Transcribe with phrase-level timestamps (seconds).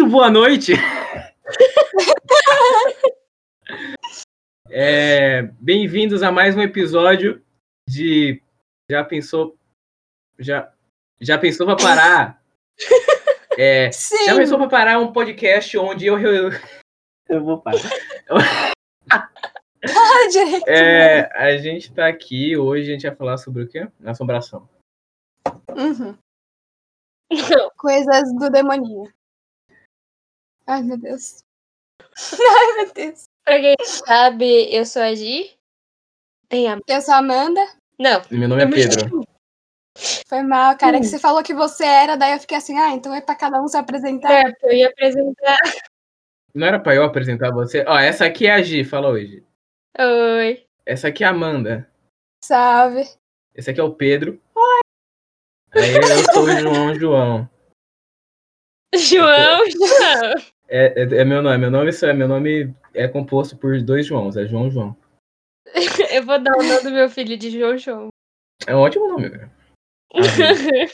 [0.00, 0.72] Muito boa noite.
[4.70, 7.44] É, Bem-vindos a mais um episódio
[7.86, 8.42] de
[8.90, 9.58] Já pensou
[10.38, 10.72] já
[11.20, 12.42] já pensou para parar?
[13.58, 14.24] É, Sim.
[14.24, 16.50] já pensou para parar um podcast onde eu eu,
[17.28, 17.78] eu vou parar.
[18.30, 19.30] Ah.
[20.66, 23.86] É, a gente tá aqui hoje a gente vai falar sobre o quê?
[24.04, 24.66] Assombração.
[25.76, 26.16] Uhum.
[27.76, 29.10] Coisas do demoninho.
[30.66, 31.42] Ai, meu Deus.
[32.32, 33.24] Ai, meu Deus.
[33.44, 35.50] Pra quem sabe, eu sou a Gi.
[36.48, 36.78] Tem a.
[36.86, 37.60] Eu sou a Amanda.
[37.98, 38.22] Não.
[38.30, 39.24] Meu nome é Pedro.
[40.26, 41.00] Foi mal, cara, Hum.
[41.00, 43.60] que você falou que você era, daí eu fiquei assim, ah, então é pra cada
[43.60, 44.28] um se apresentar.
[44.28, 45.58] Certo, eu ia apresentar.
[46.54, 47.84] Não era para eu apresentar você?
[47.86, 49.44] Ó, essa aqui é a Gi, fala hoje.
[49.98, 50.64] Oi.
[50.86, 51.90] Essa aqui é a Amanda.
[52.44, 53.04] Salve.
[53.54, 54.40] Esse aqui é o Pedro.
[55.72, 57.50] Aí eu sou o João João.
[58.96, 60.34] João, João.
[60.68, 61.58] É, é, é meu nome.
[61.58, 64.36] Meu nome, é, meu nome é composto por dois Joãos.
[64.36, 64.96] É João João.
[66.10, 68.08] Eu vou dar o nome do meu filho de João João.
[68.66, 69.50] É um ótimo nome, velho.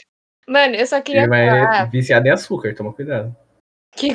[0.47, 3.35] Mano, eu só queria Ele vai falar viciado em açúcar, toma cuidado.
[3.97, 4.07] que...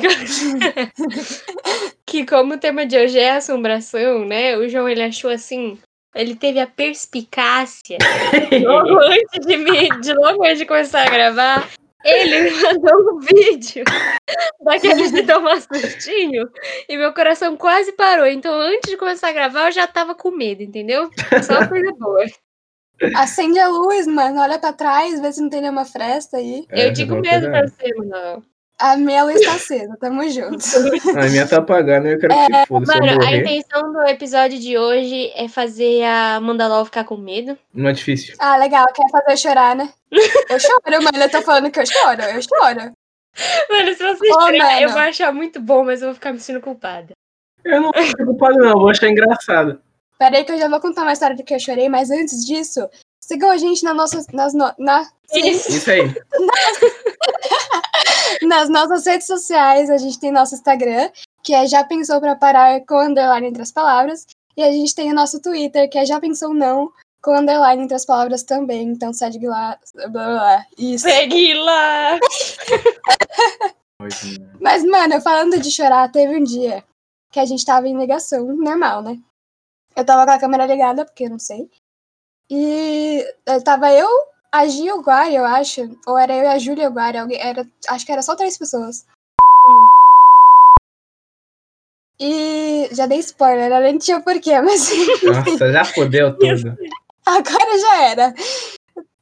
[2.07, 4.57] que como o tema de hoje é assombração, né?
[4.57, 5.77] O João, ele achou assim...
[6.15, 7.99] Ele teve a perspicácia
[8.63, 11.69] logo antes de, me, de logo antes de começar a gravar,
[12.03, 13.83] ele mandou um vídeo
[14.63, 16.49] daqueles de tomar sustinho
[16.87, 18.25] e meu coração quase parou.
[18.25, 21.09] Então, antes de começar a gravar, eu já tava com medo, entendeu?
[21.43, 22.25] Só coisa boa.
[23.15, 24.39] Acende a luz, mano.
[24.39, 26.65] Olha pra trás, vê se não tem nenhuma fresta aí.
[26.69, 27.69] É, eu digo mesmo pra cuidado.
[27.69, 28.52] você, mano.
[28.83, 30.57] A minha luz tá acesa, tamo junto.
[31.17, 32.85] A minha tá apagando e eu quero que se foda.
[32.85, 37.57] Mano, a intenção do episódio de hoje é fazer a Mandalor ficar com medo.
[37.73, 38.35] não é difícil.
[38.39, 39.89] Ah, legal, quer fazer eu chorar, né?
[40.49, 41.23] Eu choro, mano.
[41.23, 42.91] Eu tô falando que eu choro, eu choro.
[43.69, 46.39] Mano, se você Ô, chorar, eu vou achar muito bom, mas eu vou ficar me
[46.41, 47.13] sentindo culpada.
[47.63, 48.71] Eu não fico culpado, não.
[48.71, 49.81] eu Vou achar engraçado.
[50.19, 52.45] Pera aí que eu já vou contar uma história do que eu chorei, mas antes
[52.45, 52.85] disso,
[53.23, 56.01] sigam a gente na nossa, nas, no- na, sim, Isso aí.
[58.45, 59.89] nas nossas redes sociais.
[59.89, 61.09] A gente tem nosso Instagram,
[61.43, 64.25] que é Já Pensou Pra Parar com underline entre as palavras.
[64.55, 67.95] E a gente tem o nosso Twitter, que é Já Pensou Não, com underline entre
[67.95, 68.89] as palavras também.
[68.89, 69.77] Então segue lá.
[69.93, 70.65] Blá, blá, blá.
[70.77, 71.07] Isso.
[71.07, 72.19] Segue lá!
[74.59, 76.83] Mas, mano, falando de chorar, teve um dia
[77.31, 79.17] que a gente tava em negação, normal, né?
[79.95, 81.69] Eu tava com a câmera ligada, porque eu não sei.
[82.49, 84.09] E eh, tava eu,
[84.53, 85.89] a Gi e o Guari, eu acho.
[86.05, 87.17] Ou era eu e a Júlia e o Guari.
[87.17, 89.05] Alguém, era, acho que era só três pessoas.
[92.19, 94.89] E já dei spoiler, eu nem tinha porquê, mas
[95.23, 96.77] Nossa, já fodeu tudo.
[97.25, 98.33] agora já era.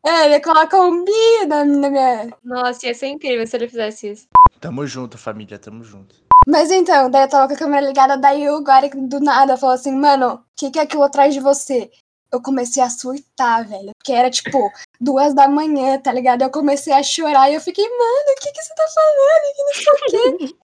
[0.06, 4.12] É, ele coloca um bi na, na minha, Nossa, ia ser incrível se ele fizesse
[4.12, 4.28] isso.
[4.60, 6.16] Tamo junto, família, tamo junto.
[6.46, 9.76] Mas então, daí eu tava com a câmera ligada, daí o Guari do nada falou
[9.76, 11.90] assim, mano, o que, que é aquilo atrás de você?
[12.34, 13.92] Eu comecei a surtar, velho.
[13.98, 14.58] Porque era tipo
[15.00, 16.42] duas da manhã, tá ligado?
[16.44, 19.56] Eu comecei a chorar e eu fiquei, mano, o que, que você tá falando?
[19.56, 20.56] Que não sei o quê.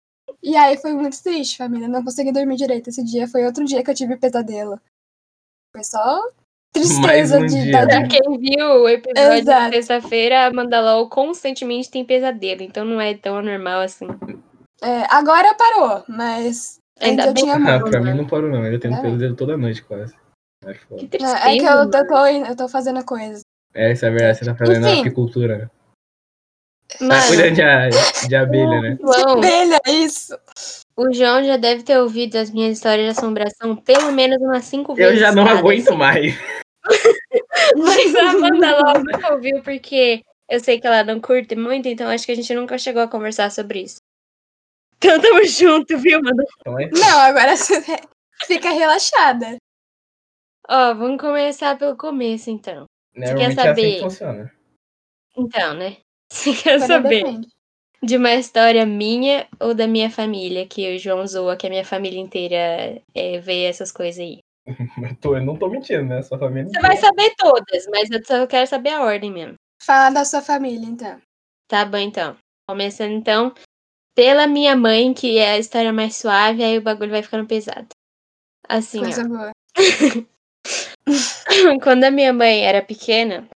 [0.44, 1.88] e aí foi muito triste, família.
[1.88, 3.28] Não consegui dormir direito esse dia.
[3.28, 4.80] Foi outro dia que eu tive pesadelo.
[5.76, 6.22] Foi só
[6.74, 8.00] tristeza um de, dia, da- né?
[8.00, 9.70] Pra quem viu o episódio Exato.
[9.72, 14.08] de sexta-feira, a Mandalor constantemente tem pesadelo, então não é tão anormal assim.
[14.82, 17.44] É, agora parou, mas Ainda eu bem.
[17.44, 17.90] tinha Ah, muito.
[17.90, 18.64] pra mim não parou, não.
[18.66, 19.02] Eu tenho É.
[19.02, 20.14] pesadelo toda noite, quase.
[20.68, 21.02] É foda.
[21.02, 21.38] Que tristeza.
[21.40, 23.42] É que eu, eu, tô, eu tô fazendo coisas.
[23.74, 24.38] É, essa é a verdade.
[24.40, 25.02] Você tá fazendo Enfim.
[25.02, 25.58] apicultura.
[25.58, 25.70] né?
[27.00, 28.98] Tá cuidando de, de abelha, né?
[29.02, 30.38] João, Abelha, isso.
[30.96, 34.94] o João já deve ter ouvido as minhas histórias de assombração pelo menos umas cinco
[34.94, 35.20] Eu vezes.
[35.20, 35.60] já não cada.
[35.60, 36.34] aguento mais.
[37.76, 42.26] Mas a Mandalor nunca ouviu porque eu sei que ela não curte muito, então acho
[42.26, 43.98] que a gente nunca chegou a conversar sobre isso.
[44.98, 46.44] Então tamo junto, viu, mano?
[46.62, 47.82] Então é Não, agora você
[48.46, 49.58] fica relaxada.
[50.70, 52.86] Ó, vamos começar pelo começo, então.
[53.16, 53.94] Normalmente é assim saber?
[53.96, 54.54] que funciona.
[55.36, 55.98] Então, né?
[56.32, 57.48] Você quer Agora saber depende.
[58.04, 61.86] de uma história minha ou da minha família, que o João zoa, que a minha
[61.86, 64.40] família inteira é, vê essas coisas aí?
[64.98, 66.22] Mas tô- eu não tô mentindo, né?
[66.22, 66.70] Sua família.
[66.70, 69.56] Você vai saber todas, mas eu só quero saber a ordem mesmo.
[69.82, 71.22] Fala da sua família, então.
[71.70, 72.36] Tá bom, então.
[72.70, 73.54] Começando, então,
[74.14, 77.88] pela minha mãe, que é a história mais suave, aí o bagulho vai ficando pesado.
[78.68, 79.28] Assim, Coisa ó.
[79.30, 79.52] boa.
[81.84, 83.48] Quando a minha mãe era pequena,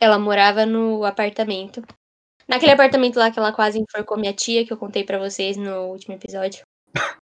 [0.00, 1.82] ela morava no apartamento.
[2.48, 5.86] Naquele apartamento lá que ela quase enforcou minha tia, que eu contei pra vocês no
[5.86, 6.62] último episódio.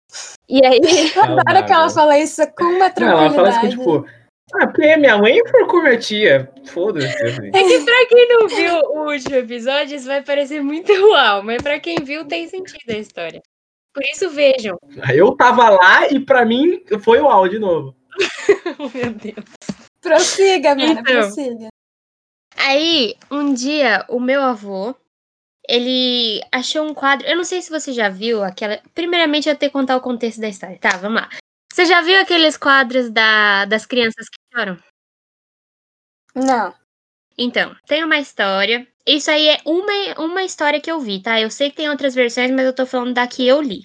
[0.49, 0.79] E aí,
[1.17, 3.77] Eu adoro que ela fala isso com uma Não, ela fala assim, tranquilidade.
[3.77, 4.07] tipo,
[4.55, 6.51] ah, porque minha mãe enforcou minha tia.
[6.67, 7.07] Foda-se.
[7.25, 7.49] assim.
[7.49, 11.61] é que pra quem não viu o último episódio, isso vai parecer muito uau, mas
[11.61, 13.43] pra quem viu, tem sentido a história.
[13.93, 14.79] Por isso vejam.
[15.13, 17.97] Eu tava lá e pra mim foi o áudio de novo.
[18.95, 19.47] Meu Deus.
[20.01, 21.05] Prossiga, mano, Então.
[21.05, 21.69] prossiga.
[22.57, 24.95] Aí, um dia, o meu avô,
[25.69, 27.27] ele achou um quadro.
[27.27, 28.81] Eu não sei se você já viu aquela.
[28.95, 30.79] Primeiramente, eu tenho que contar o contexto da história.
[30.79, 31.29] Tá, vamos lá.
[31.73, 34.79] Você já viu aqueles quadros da, das crianças que choram?
[36.35, 36.75] Não.
[37.37, 38.87] Então, tem uma história.
[39.07, 41.41] Isso aí é uma, uma história que eu vi, tá?
[41.41, 43.83] Eu sei que tem outras versões, mas eu tô falando da que eu li.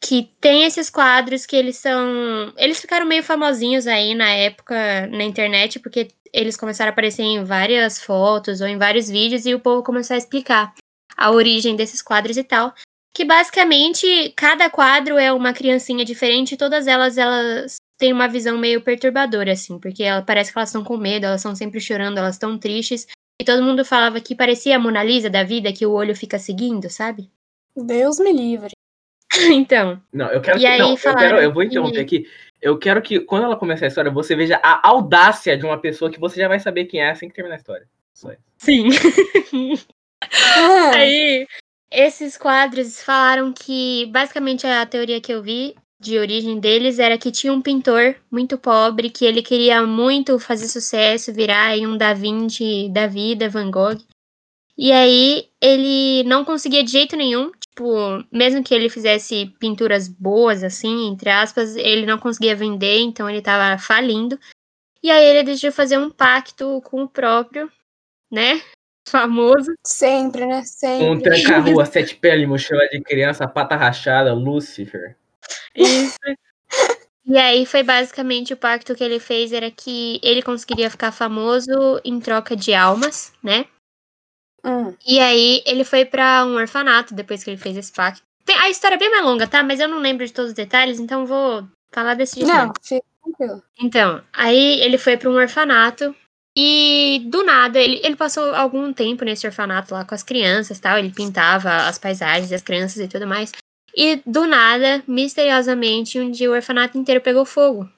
[0.00, 2.52] Que tem esses quadros que eles são.
[2.56, 7.42] Eles ficaram meio famosinhos aí na época na internet, porque eles começaram a aparecer em
[7.44, 10.74] várias fotos ou em vários vídeos e o povo começou a explicar
[11.16, 12.74] a origem desses quadros e tal.
[13.14, 18.58] Que basicamente cada quadro é uma criancinha diferente e todas elas elas têm uma visão
[18.58, 22.18] meio perturbadora, assim, porque ela, parece que elas estão com medo, elas estão sempre chorando,
[22.18, 23.06] elas estão tristes.
[23.40, 26.38] E todo mundo falava que parecia a Mona Lisa da vida, que o olho fica
[26.38, 27.30] seguindo, sabe?
[27.74, 28.72] Deus me livre.
[29.52, 30.66] então, Não, eu quero E que.
[30.66, 32.26] aí não, eu, quero, eu vou que- interromper aqui.
[32.60, 36.10] Eu quero que, quando ela começar a história, você veja a audácia de uma pessoa
[36.10, 37.86] que você já vai saber quem é assim que terminar a história.
[38.14, 38.40] Só isso.
[38.58, 38.88] sim.
[40.56, 41.46] Ah, Aí,
[41.90, 47.30] esses quadros falaram que, basicamente, a teoria que eu vi de origem deles era que
[47.30, 52.12] tinha um pintor muito pobre que ele queria muito fazer sucesso, virar aí um Da
[52.14, 53.98] Vinci da vida, Van Gogh.
[54.78, 60.62] E aí, ele não conseguia de jeito nenhum, tipo, mesmo que ele fizesse pinturas boas,
[60.62, 64.38] assim, entre aspas, ele não conseguia vender, então ele tava falindo.
[65.02, 67.72] E aí, ele decidiu fazer um pacto com o próprio,
[68.30, 68.60] né,
[69.08, 70.58] famoso, sempre, né?
[70.58, 71.22] Um Sempre.
[71.22, 75.16] tranca-rua, sete pele, mochila de criança, pata rachada, Lucifer.
[75.74, 76.18] Isso.
[77.24, 82.00] E aí foi basicamente o pacto que ele fez era que ele conseguiria ficar famoso
[82.04, 83.66] em troca de almas, né?
[84.66, 84.92] Hum.
[85.06, 88.22] E aí ele foi pra um orfanato depois que ele fez esse pacto.
[88.44, 89.62] Tem- a história é bem mais longa, tá?
[89.62, 92.48] Mas eu não lembro de todos os detalhes, então vou falar desse jeito.
[92.52, 93.62] Não, fica tranquilo.
[93.80, 96.14] Então, aí ele foi pra um orfanato
[96.56, 100.98] e do nada ele, ele passou algum tempo nesse orfanato lá com as crianças, tal,
[100.98, 103.52] ele pintava as paisagens das crianças e tudo mais.
[103.94, 107.88] E do nada, misteriosamente, um dia o orfanato inteiro pegou fogo.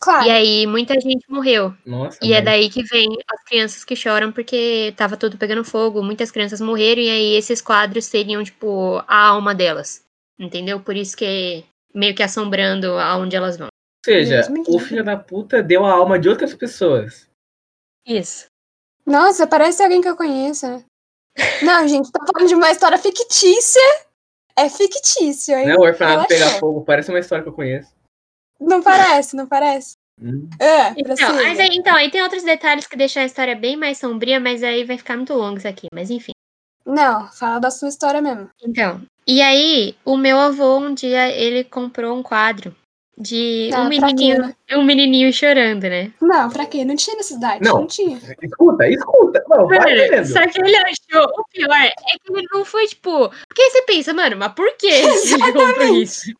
[0.00, 0.26] Claro.
[0.26, 1.74] E aí muita gente morreu.
[1.84, 2.18] Nossa.
[2.22, 2.44] E é velho.
[2.44, 7.00] daí que vem as crianças que choram porque tava tudo pegando fogo, muitas crianças morreram
[7.00, 10.04] e aí esses quadros seriam tipo a alma delas.
[10.38, 10.80] Entendeu?
[10.80, 11.64] Por isso que
[11.94, 13.68] meio que assombrando aonde elas vão.
[13.68, 17.26] Ou seja, o filho da puta deu a alma de outras pessoas.
[18.06, 18.46] Isso.
[19.06, 20.84] Nossa, parece alguém que eu conheço, né?
[21.62, 23.80] Não, gente, tá falando de uma história fictícia.
[24.56, 25.66] É fictício, hein?
[25.66, 25.76] Né?
[25.76, 27.93] O orfanato pegar fogo parece uma história que eu conheço.
[28.68, 29.94] Não parece, não parece.
[30.20, 30.48] Hum.
[30.60, 33.98] É, Então, mas aí, então, aí tem outros detalhes que deixam a história bem mais
[33.98, 35.88] sombria, mas aí vai ficar muito longo isso aqui.
[35.92, 36.32] Mas enfim.
[36.86, 38.48] Não, fala da sua história mesmo.
[38.62, 42.76] Então, e aí, o meu avô, um dia, ele comprou um quadro
[43.16, 44.54] de Ah, um pra quê, menininho, né?
[44.72, 46.12] um menininho chorando, né?
[46.20, 46.84] Não, pra quê?
[46.84, 47.64] Não tinha necessidade.
[47.64, 47.78] Não.
[47.80, 48.18] Não, tinha.
[48.42, 49.42] Escuta, escuta.
[49.48, 53.30] Não, Mano, só que ele achou, o pior é que ele não foi, tipo...
[53.48, 55.08] Porque aí você pensa, mano, mas por que ele
[55.52, 56.30] comprou isso?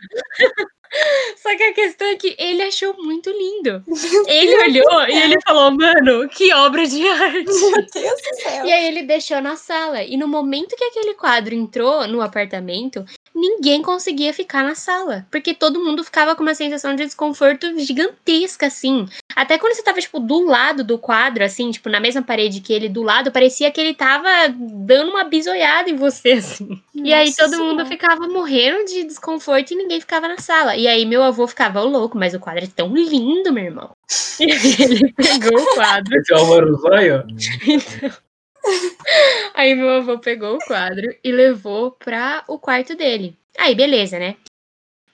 [1.37, 3.85] Só que a questão é que ele achou muito lindo.
[4.27, 7.45] Ele olhou e ele falou, mano, que obra de arte.
[7.45, 8.65] Meu Deus do céu.
[8.65, 10.03] E aí ele deixou na sala.
[10.03, 15.27] E no momento que aquele quadro entrou no apartamento, ninguém conseguia ficar na sala.
[15.31, 19.07] Porque todo mundo ficava com uma sensação de desconforto gigantesca, assim.
[19.35, 22.73] Até quando você tava, tipo, do lado do quadro, assim, tipo, na mesma parede que
[22.73, 26.81] ele, do lado, parecia que ele tava dando uma bisoiada em você, assim.
[26.95, 30.77] E aí Nossa todo mundo ficava morrendo de desconforto e ninguém ficava na sala.
[30.77, 33.91] E aí meu avô ficava "Ô, louco, mas o quadro é tão lindo, meu irmão.
[34.41, 36.17] E aí ele pegou o quadro.
[36.17, 37.25] Esse é o Zóio?
[39.55, 43.39] Aí meu avô pegou o quadro e levou pra o quarto dele.
[43.59, 44.37] Aí, beleza, né?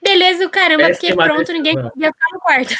[0.01, 2.73] Beleza o caramba, porque bateu pronto, ninguém conseguia ficar no quarto.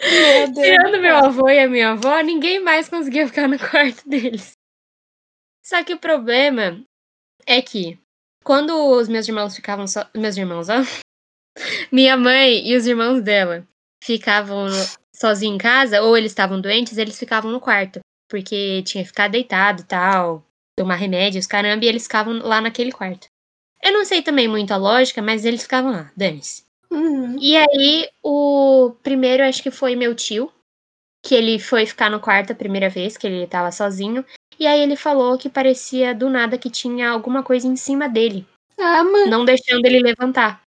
[0.00, 0.66] Meu Deus.
[0.66, 4.52] Tirando meu avô e a minha avó, ninguém mais conseguia ficar no quarto deles.
[5.64, 6.84] Só que o problema
[7.46, 7.98] é que
[8.44, 10.06] quando os meus irmãos ficavam só.
[10.14, 10.82] Meus irmãos, ó.
[11.90, 13.66] Minha mãe e os irmãos dela
[14.02, 14.66] ficavam
[15.14, 18.00] sozinhos em casa, ou eles estavam doentes, eles ficavam no quarto.
[18.32, 20.42] Porque tinha que ficar deitado e tal,
[20.74, 23.26] tomar remédios, caramba, e eles ficavam lá naquele quarto.
[23.84, 26.64] Eu não sei também muito a lógica, mas eles ficavam lá, dane-se.
[26.90, 27.36] Uhum.
[27.38, 30.50] E aí, o primeiro acho que foi meu tio,
[31.22, 34.24] que ele foi ficar no quarto a primeira vez, que ele tava sozinho.
[34.58, 38.46] E aí ele falou que parecia do nada que tinha alguma coisa em cima dele,
[38.78, 39.26] Ah, mano.
[39.26, 40.62] não deixando ele levantar.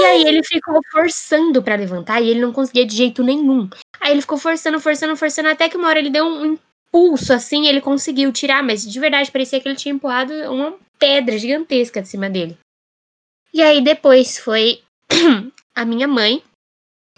[0.00, 3.70] E aí ele ficou forçando pra levantar e ele não conseguia de jeito nenhum.
[4.00, 6.58] Aí ele ficou forçando, forçando, forçando, até que uma hora ele deu um
[6.96, 11.38] impulso assim, ele conseguiu tirar, mas de verdade parecia que ele tinha empurrado uma pedra
[11.38, 12.56] gigantesca de cima dele.
[13.52, 14.82] E aí depois foi
[15.74, 16.42] a minha mãe,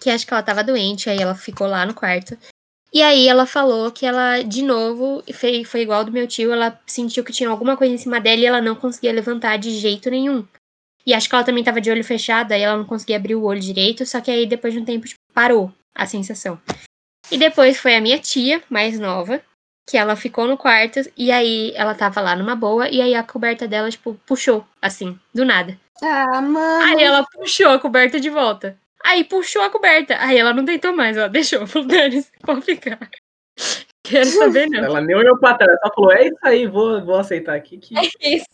[0.00, 2.36] que acho que ela tava doente, aí ela ficou lá no quarto.
[2.92, 6.80] E aí ela falou que ela, de novo, foi, foi igual do meu tio, ela
[6.86, 10.10] sentiu que tinha alguma coisa em cima dela e ela não conseguia levantar de jeito
[10.10, 10.46] nenhum.
[11.06, 13.44] E acho que ela também tava de olho fechado, aí ela não conseguia abrir o
[13.44, 16.60] olho direito, só que aí depois de um tempo, tipo, parou a sensação.
[17.30, 19.42] E depois foi a minha tia, mais nova,
[19.88, 23.22] que ela ficou no quarto e aí ela tava lá numa boa e aí a
[23.22, 25.78] coberta dela, tipo, puxou, assim, do nada.
[26.02, 26.84] Ah, mano.
[26.84, 28.78] Aí ela puxou a coberta de volta.
[29.02, 30.16] Aí puxou a coberta.
[30.20, 31.66] Aí ela não deitou mais, ela deixou.
[31.66, 32.98] Falou, Dani, pode ficar.
[34.04, 34.84] Quero saber, não.
[34.84, 37.78] Ela nem olhou pra trás, só falou: é isso aí, vou, vou aceitar aqui.
[37.78, 37.98] Que...
[37.98, 38.46] É isso.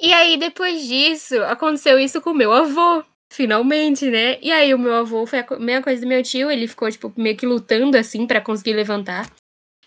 [0.00, 3.04] E aí, depois disso, aconteceu isso com o meu avô.
[3.32, 4.38] Finalmente, né?
[4.42, 6.50] E aí, o meu avô foi a mesma coisa do meu tio.
[6.50, 9.26] Ele ficou, tipo, meio que lutando, assim, para conseguir levantar.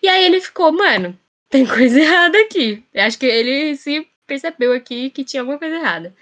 [0.05, 1.17] E aí, ele ficou, mano,
[1.49, 2.83] tem coisa errada aqui.
[2.93, 6.15] Eu acho que ele se percebeu aqui que tinha alguma coisa errada.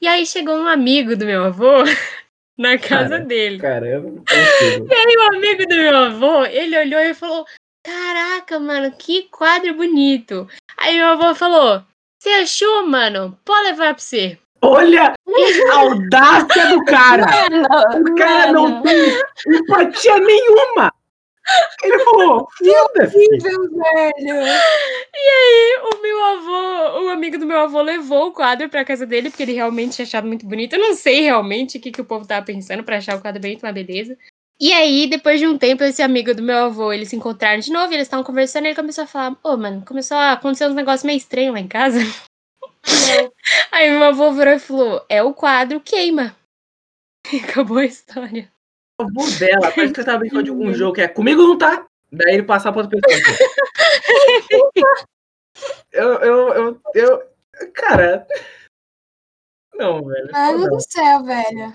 [0.00, 1.82] E aí, chegou um amigo do meu avô
[2.56, 3.58] na casa Cara, dele.
[3.58, 4.86] Caramba, não.
[4.86, 7.44] E aí, o amigo do meu avô, ele olhou e falou:
[7.84, 10.48] Caraca, mano, que quadro bonito.
[10.76, 11.82] Aí, meu avô falou:
[12.22, 13.36] Você achou, mano?
[13.44, 14.38] Pode levar pra você.
[14.62, 17.26] Olha a audácia do cara!
[17.26, 18.82] Mano, O cara não mano.
[18.84, 20.94] tem empatia nenhuma!
[21.82, 23.18] Ele falou, foda-se!
[23.38, 24.46] Velho.
[25.14, 29.04] E aí, o meu avô, o amigo do meu avô levou o quadro pra casa
[29.04, 30.74] dele, porque ele realmente achado muito bonito.
[30.74, 33.40] Eu não sei realmente o que, que o povo tava pensando pra achar o quadro
[33.40, 34.16] bonito, mas beleza.
[34.58, 37.72] E aí, depois de um tempo, esse amigo do meu avô, eles se encontraram de
[37.72, 40.66] novo, e eles estavam conversando, e ele começou a falar, ô, mano, começou a acontecer
[40.66, 41.98] uns negócios meio estranhos lá em casa.
[43.72, 46.36] Aí meu avô virou e falou, é o quadro queima.
[47.32, 48.50] E acabou a história.
[49.00, 51.86] O dela, parece que você tava brincando de algum jogo que é comigo não tá.
[52.12, 53.38] Daí ele passar pra outra pessoa.
[55.92, 57.34] eu, eu, eu, eu.
[57.74, 58.26] Cara.
[59.74, 60.30] Não, velho.
[60.30, 61.72] Mano do céu, velho.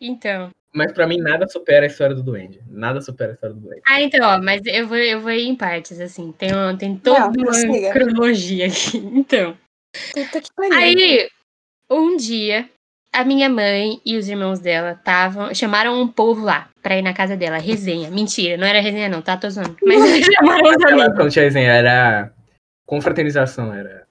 [0.00, 0.50] Então.
[0.74, 2.60] Mas pra mim nada supera a história do Duende.
[2.68, 3.82] Nada supera a história do Duende.
[3.86, 6.32] Ah, então, ó, mas eu vou, eu vou ir em partes, assim.
[6.32, 8.98] Tem, uma- tem toda Não, uma cronologia aqui.
[9.16, 9.56] Então.
[10.12, 10.76] Puta que pariu.
[10.76, 11.30] Aí,
[11.88, 12.68] um dia,
[13.16, 15.54] a minha mãe e os irmãos dela estavam.
[15.54, 17.56] Chamaram um povo lá pra ir na casa dela.
[17.56, 18.10] Resenha.
[18.10, 19.38] Mentira, não era resenha, não, tá?
[19.38, 19.74] Tô zoando.
[19.82, 21.18] Mas eles chamaram os amigos.
[21.18, 22.32] não tinha resenha, era
[22.86, 24.06] confraternização, era.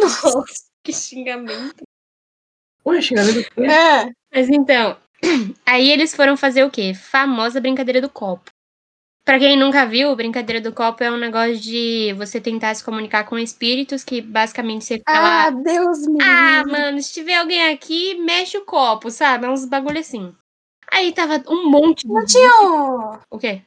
[0.00, 0.44] Nossa,
[0.82, 1.84] que xingamento.
[2.84, 3.62] Ué, xingamento do quê?
[3.62, 4.10] É.
[4.34, 4.96] Mas então,
[5.64, 6.94] aí eles foram fazer o quê?
[6.94, 8.50] Famosa brincadeira do copo.
[9.24, 13.24] Pra quem nunca viu, brincadeira do copo é um negócio de você tentar se comunicar
[13.24, 15.44] com espíritos que basicamente você fica lá.
[15.46, 19.46] Ah, Deus me Ah, mano, se tiver alguém aqui, mexe o copo, sabe?
[19.46, 20.34] É uns bagulho assim.
[20.90, 22.12] Aí tava um monte de.
[22.12, 23.18] Não tinha um...
[23.30, 23.62] O quê?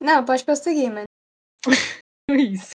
[0.00, 1.06] Não, pode prosseguir, mano.
[2.30, 2.70] Isso.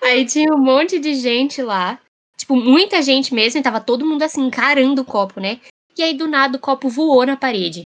[0.00, 2.00] Aí tinha um monte de gente lá.
[2.36, 5.60] Tipo, muita gente mesmo, e tava todo mundo assim, encarando o copo, né?
[5.96, 7.82] E aí, do nada, o copo voou na parede.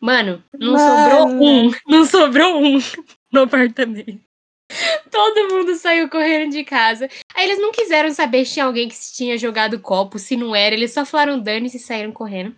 [0.00, 1.44] Mano, não sobrou Mano.
[1.44, 1.70] um.
[1.86, 2.78] Não sobrou um
[3.30, 4.20] no apartamento.
[5.10, 7.08] Todo mundo saiu correndo de casa.
[7.34, 10.54] Aí eles não quiseram saber se tinha alguém que tinha jogado o copo, se não
[10.54, 10.74] era.
[10.74, 12.54] Eles só falaram dane-se e saíram correndo.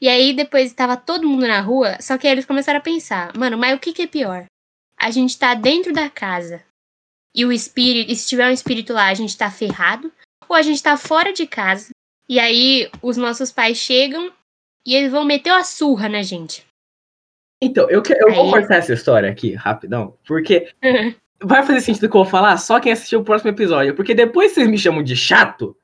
[0.00, 3.36] E aí depois tava todo mundo na rua, só que aí eles começaram a pensar,
[3.36, 4.46] mano, mas o que, que é pior?
[4.96, 6.64] A gente tá dentro da casa
[7.34, 10.12] e o espírito, e se tiver um espírito lá, a gente tá ferrado,
[10.48, 11.90] ou a gente tá fora de casa,
[12.28, 14.32] e aí os nossos pais chegam
[14.86, 16.66] e eles vão meter uma surra na gente.
[17.62, 20.68] Então, eu, que- eu vou cortar essa história aqui, rapidão, porque
[21.42, 23.94] vai fazer sentido que eu vou falar só quem assistiu o próximo episódio.
[23.94, 25.76] Porque depois vocês me chamam de chato,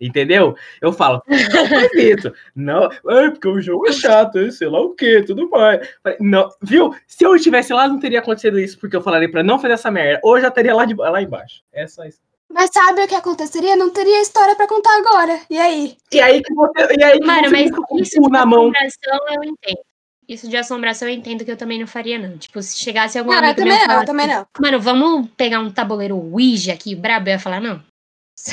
[0.00, 0.56] entendeu?
[0.80, 2.32] Eu falo, não faz isso.
[2.54, 5.88] Não, é porque o jogo é chato, sei lá o que, tudo mais.
[6.18, 6.92] Não, viu?
[7.06, 9.90] Se eu estivesse lá, não teria acontecido isso, porque eu falaria pra não fazer essa
[9.90, 10.20] merda.
[10.24, 11.62] Ou eu já estaria lá, de, lá embaixo.
[11.72, 12.18] É só isso.
[12.52, 13.76] Mas sabe o que aconteceria?
[13.76, 15.40] Não teria história pra contar agora.
[15.48, 15.96] E aí?
[16.10, 16.96] E aí que você.
[16.98, 17.70] E aí que Mano, você mas
[18.02, 18.62] isso de na mão.
[18.72, 19.80] assombração eu entendo.
[20.28, 22.36] Isso de assombração eu entendo que eu também não faria, não.
[22.38, 24.46] Tipo, se chegasse algum Não, eu amigo também meu não, eu também não.
[24.60, 27.82] Mano, vamos pegar um tabuleiro Ouija aqui, brabo, eu ia falar, não.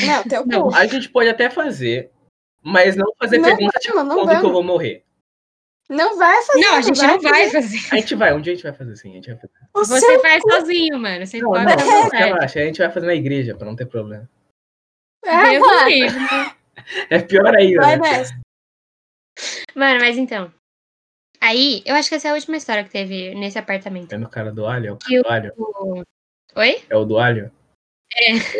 [0.06, 0.64] Não, teu Não.
[0.70, 0.76] cu.
[0.76, 2.12] A gente pode até fazer,
[2.64, 5.04] mas não fazer Não, pergunta tipo, não quando que eu vou morrer.
[5.90, 6.60] Não vai fazer.
[6.60, 7.78] Não, a gente não vai fazer.
[7.92, 9.54] A gente vai, um dia a gente vai fazer assim, a gente vai fazer.
[9.74, 11.26] O Você faz sozinho, mano.
[11.26, 13.86] Você Não, pode não, não, relaxa, a gente vai fazer na igreja pra não ter
[13.86, 14.30] problema.
[15.26, 16.58] é, mano.
[17.10, 17.82] É pior ainda.
[17.82, 18.12] Vai né?
[18.12, 18.40] nessa.
[19.76, 20.54] Mano, mas então.
[21.42, 24.14] Aí, eu acho que essa é a última história que teve nesse apartamento.
[24.14, 24.88] É no cara do alho?
[24.88, 25.54] É o o- do alho?
[25.58, 26.04] O-
[26.56, 26.84] Oi?
[26.90, 27.52] É o do alho?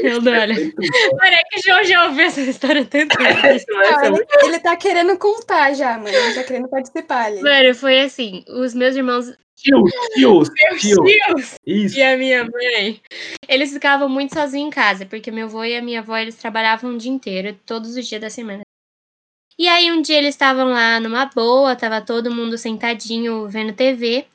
[0.04, 0.54] Eu dou, olha.
[0.54, 3.66] É que o João já ouviu essa história tanto vezes.
[3.68, 6.10] Não, ele, ele tá querendo contar já, mano.
[6.10, 7.42] Ele tá querendo participar ali.
[7.42, 11.98] Mano, foi assim, os meus irmãos Fios, fios, meus tios Isso.
[11.98, 13.02] e a minha mãe,
[13.50, 16.94] eles ficavam muito sozinhos em casa, porque meu avô e a minha avó, eles trabalhavam
[16.94, 18.62] o dia inteiro, todos os dias da semana.
[19.58, 24.28] E aí um dia eles estavam lá numa boa, tava todo mundo sentadinho vendo TV,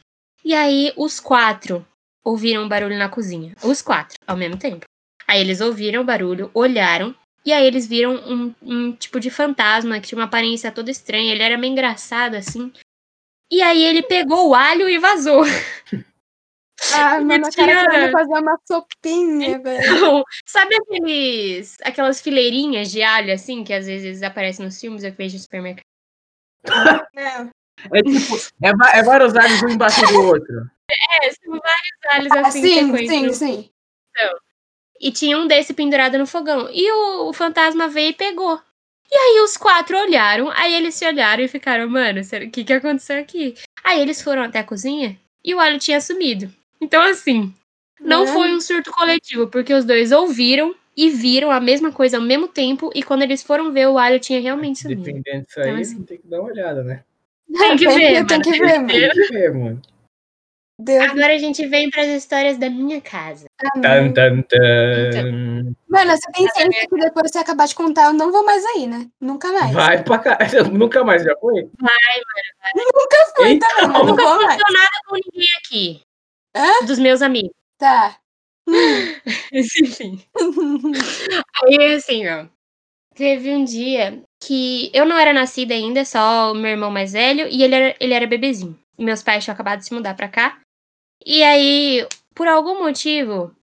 [0.45, 1.87] e aí os quatro
[2.25, 3.54] ouviram um barulho na cozinha.
[3.62, 4.85] Os quatro, ao mesmo tempo.
[5.33, 9.99] Aí eles ouviram o barulho, olharam, e aí eles viram um, um tipo de fantasma
[9.99, 12.71] que tinha uma aparência toda estranha, ele era meio engraçado assim.
[13.51, 15.43] E aí ele pegou o alho e vazou.
[16.95, 19.85] Ah, mano, cara tinha- querendo fazer uma sopinha, velho.
[19.97, 25.12] Então, sabe aqueles, aquelas fileirinhas de alho, assim, que às vezes aparecem nos filmes, eu
[25.12, 25.87] vejo no supermercado?
[27.15, 27.51] Não.
[27.95, 30.71] É tipo, é, é vários alhos um embaixo do outro.
[30.91, 33.33] É, são vários alhos Ah, assim, em sim, sequência.
[33.33, 33.71] sim, sim.
[35.03, 36.69] E tinha um desse pendurado no fogão.
[36.73, 38.59] E o, o fantasma veio e pegou.
[39.11, 42.65] E aí os quatro olharam, aí eles se olharam e ficaram, mano, será- o que
[42.65, 43.55] que aconteceu aqui?
[43.85, 46.51] Aí eles foram até a cozinha e o alho tinha sumido.
[46.81, 47.53] Então, assim,
[48.01, 48.33] não Mano.
[48.33, 52.47] foi um surto coletivo, porque os dois ouviram e viram a mesma coisa ao mesmo
[52.49, 55.03] tempo, e quando eles foram ver, o alho tinha realmente sumido.
[55.03, 56.03] Dependendo disso Então, aí, assim.
[56.05, 57.03] tem que dar uma olhada, né?
[57.59, 58.43] Tem que ver, Tem mano.
[58.43, 58.89] que ver, mano.
[58.89, 59.83] Tem que ver, mano.
[60.85, 61.05] Deus.
[61.11, 63.47] Agora a gente vem para as histórias da minha casa.
[63.83, 65.75] Tan, tan, tan.
[65.89, 68.87] Mano, você tem ciência que depois você acabar de contar, eu não vou mais aí,
[68.87, 69.09] né?
[69.21, 69.73] Nunca mais.
[69.73, 70.39] Vai pra cá.
[70.73, 71.62] Nunca mais já foi?
[72.75, 73.69] Nunca fui Então.
[73.77, 74.61] também, não Nunca vou mais.
[74.61, 76.01] aconteceu nada com ninguém aqui.
[76.57, 76.87] Hã?
[76.87, 77.53] Dos meus amigos.
[77.79, 78.17] Tá.
[79.53, 80.23] Enfim.
[81.67, 82.47] Aí, assim, ó.
[83.15, 87.47] Teve um dia que eu não era nascida ainda, só o meu irmão mais velho,
[87.49, 88.79] e ele era, ele era bebezinho.
[88.99, 90.59] E meus pais tinham acabado de se mudar pra cá.
[91.26, 93.55] E aí, por algum motivo,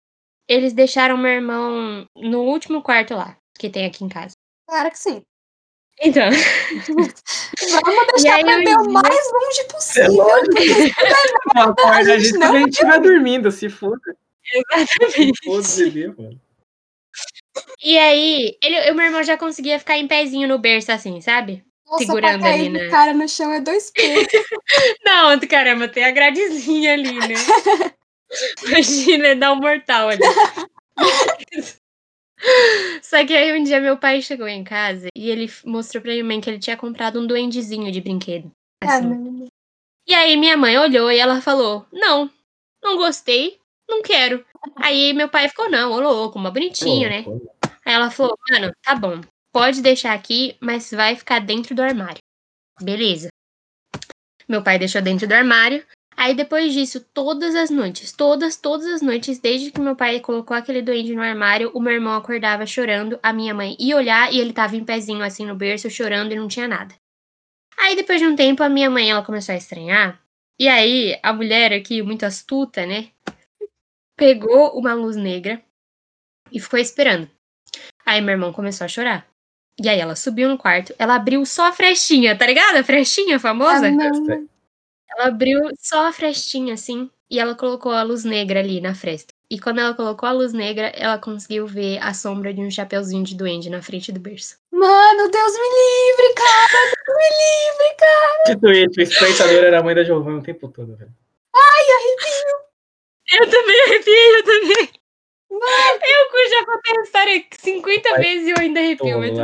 [0.48, 4.34] eles deixaram meu irmão no último quarto lá, que tem aqui em casa.
[4.68, 5.22] Claro que sim.
[6.00, 6.28] Então,
[6.90, 7.14] Vamos
[8.08, 10.12] E deixar beber um o dia- mais longe É possível.
[10.12, 10.54] lógico.
[11.54, 14.00] Não acorda a gente não estiver dormindo, se foda.
[14.52, 15.44] exatamente.
[15.44, 16.40] Foda bebê, mano.
[17.82, 21.64] E aí, ele, o meu irmão já conseguia ficar em pezinho no berço, assim, sabe?
[21.90, 22.88] Nossa, segurando pra cair ali, né?
[22.88, 24.26] cara no chão é dois pesos.
[25.04, 27.34] Não, caramba, tem a gradezinha ali, né?
[28.66, 30.20] Imagina, dar um mortal ali.
[33.02, 36.24] Só que aí um dia meu pai chegou em casa e ele mostrou pra minha
[36.24, 38.50] mãe que ele tinha comprado um duendezinho de brinquedo.
[38.82, 39.48] Assim.
[40.06, 42.30] E aí minha mãe olhou e ela falou: Não,
[42.82, 44.44] não gostei, não quero.
[44.76, 47.24] Aí meu pai ficou, não, ô louco, uma bonitinho, né?
[47.84, 49.20] Aí ela falou, mano, tá bom,
[49.52, 52.22] pode deixar aqui, mas vai ficar dentro do armário.
[52.80, 53.28] Beleza.
[54.48, 55.84] Meu pai deixou dentro do armário.
[56.16, 60.56] Aí depois disso, todas as noites, todas, todas as noites, desde que meu pai colocou
[60.56, 64.40] aquele doente no armário, o meu irmão acordava chorando, a minha mãe ia olhar e
[64.40, 66.92] ele tava em pezinho assim no berço, chorando e não tinha nada.
[67.78, 70.20] Aí depois de um tempo, a minha mãe ela começou a estranhar.
[70.58, 73.12] E aí, a mulher aqui, muito astuta, né?
[74.16, 75.62] Pegou uma luz negra
[76.50, 77.30] e ficou esperando.
[78.04, 79.28] Aí meu irmão começou a chorar.
[79.80, 82.76] E aí ela subiu no quarto, ela abriu só a frestinha, tá ligado?
[82.76, 83.90] A frestinha Ah, famosa?
[83.90, 84.48] não.
[85.10, 89.32] Ela abriu só a frestinha, assim, e ela colocou a luz negra ali na fresta.
[89.50, 93.24] E quando ela colocou a luz negra, ela conseguiu ver a sombra de um chapeuzinho
[93.24, 94.56] de duende na frente do berço.
[94.70, 96.94] Mano, Deus me livre, cara.
[97.06, 98.42] Deus me livre, cara.
[98.46, 101.10] Dito isso, o espectador era a mãe da Giovanna o tempo todo, velho.
[103.30, 104.88] Eu também arrepiei, eu também.
[105.50, 108.22] Eu já contei a história 50 Vai.
[108.22, 109.38] vezes e eu ainda arrepio, mas.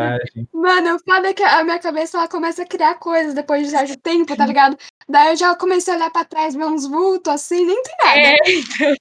[0.53, 3.71] Mano, o foda é que a minha cabeça ela começa a criar coisas depois de
[3.71, 4.77] certo tempo, tá ligado?
[5.09, 8.21] Daí eu já comecei a olhar pra trás, ver uns vultos assim, nem tem nada.
[8.21, 8.95] É,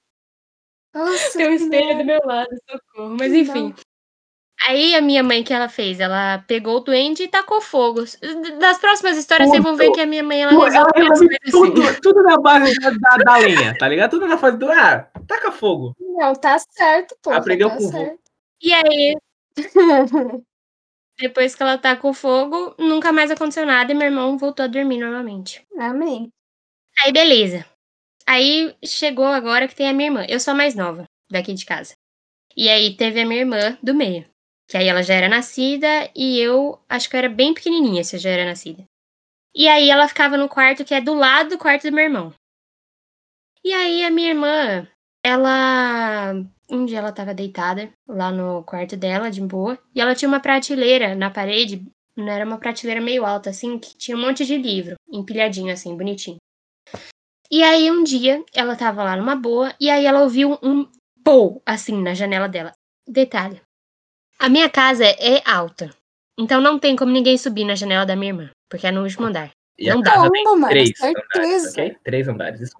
[0.94, 3.16] Nossa, tem um que espelho do meu lado, socorro.
[3.18, 3.38] Mas Não.
[3.38, 3.74] enfim.
[4.66, 6.00] Aí a minha mãe, o que ela fez?
[6.00, 8.04] Ela pegou o duende e tacou fogo.
[8.58, 11.82] Das próximas histórias, vocês vão ver que a minha mãe, ela resolve Ela resolve tudo,
[11.82, 12.00] assim.
[12.00, 14.10] tudo na base da, da, da lenha, tá ligado?
[14.12, 14.70] Tudo na fase do.
[14.70, 15.94] Ah, taca fogo.
[15.98, 17.30] Não, tá certo, pô.
[17.30, 18.20] Aprendeu tá com certo.
[18.62, 19.16] E aí,
[21.18, 24.98] depois que ela tacou fogo, nunca mais aconteceu nada e meu irmão voltou a dormir
[24.98, 25.66] normalmente.
[25.78, 26.32] Amém.
[27.04, 27.66] Aí, beleza.
[28.26, 30.24] Aí chegou agora que tem a minha irmã.
[30.28, 31.94] Eu sou a mais nova daqui de casa.
[32.56, 34.24] E aí teve a minha irmã do meio.
[34.68, 38.16] Que aí ela já era nascida e eu acho que eu era bem pequenininha se
[38.16, 38.84] eu já era nascida.
[39.54, 42.32] E aí ela ficava no quarto que é do lado do quarto do meu irmão.
[43.64, 44.86] E aí a minha irmã,
[45.24, 46.34] ela.
[46.68, 49.78] Um dia ela tava deitada lá no quarto dela, de boa.
[49.94, 51.86] E ela tinha uma prateleira na parede.
[52.16, 55.96] Não era uma prateleira meio alta, assim, que tinha um monte de livro, empilhadinho, assim,
[55.96, 56.36] bonitinho.
[57.50, 60.88] E aí um dia ela tava lá numa boa, e aí ela ouviu um
[61.24, 62.72] pou, assim, na janela dela.
[63.06, 63.60] detalhe.
[64.44, 65.88] A minha casa é alta.
[66.38, 69.24] Então não tem como ninguém subir na janela da minha irmã, porque é no último
[69.24, 69.50] andar.
[69.78, 70.12] E Não dá.
[70.16, 71.24] Pombo, mano, três certeza.
[71.34, 71.96] andares, ok?
[72.04, 72.60] Três andares.
[72.60, 72.74] Isso,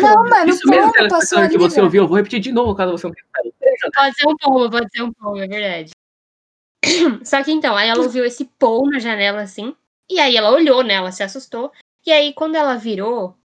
[0.00, 1.84] Não, mano, isso mesmo, pombo aquela passou que você velho.
[1.84, 3.52] ouviu, eu vou repetir de novo, caso você não tenha.
[3.94, 5.90] Pode ser um pombo, pode ser um pombo, é verdade.
[7.26, 9.76] Só que então, aí ela ouviu esse pom na janela assim,
[10.10, 10.94] e aí ela olhou, né?
[10.94, 11.70] Ela se assustou.
[12.06, 13.36] E aí, quando ela virou,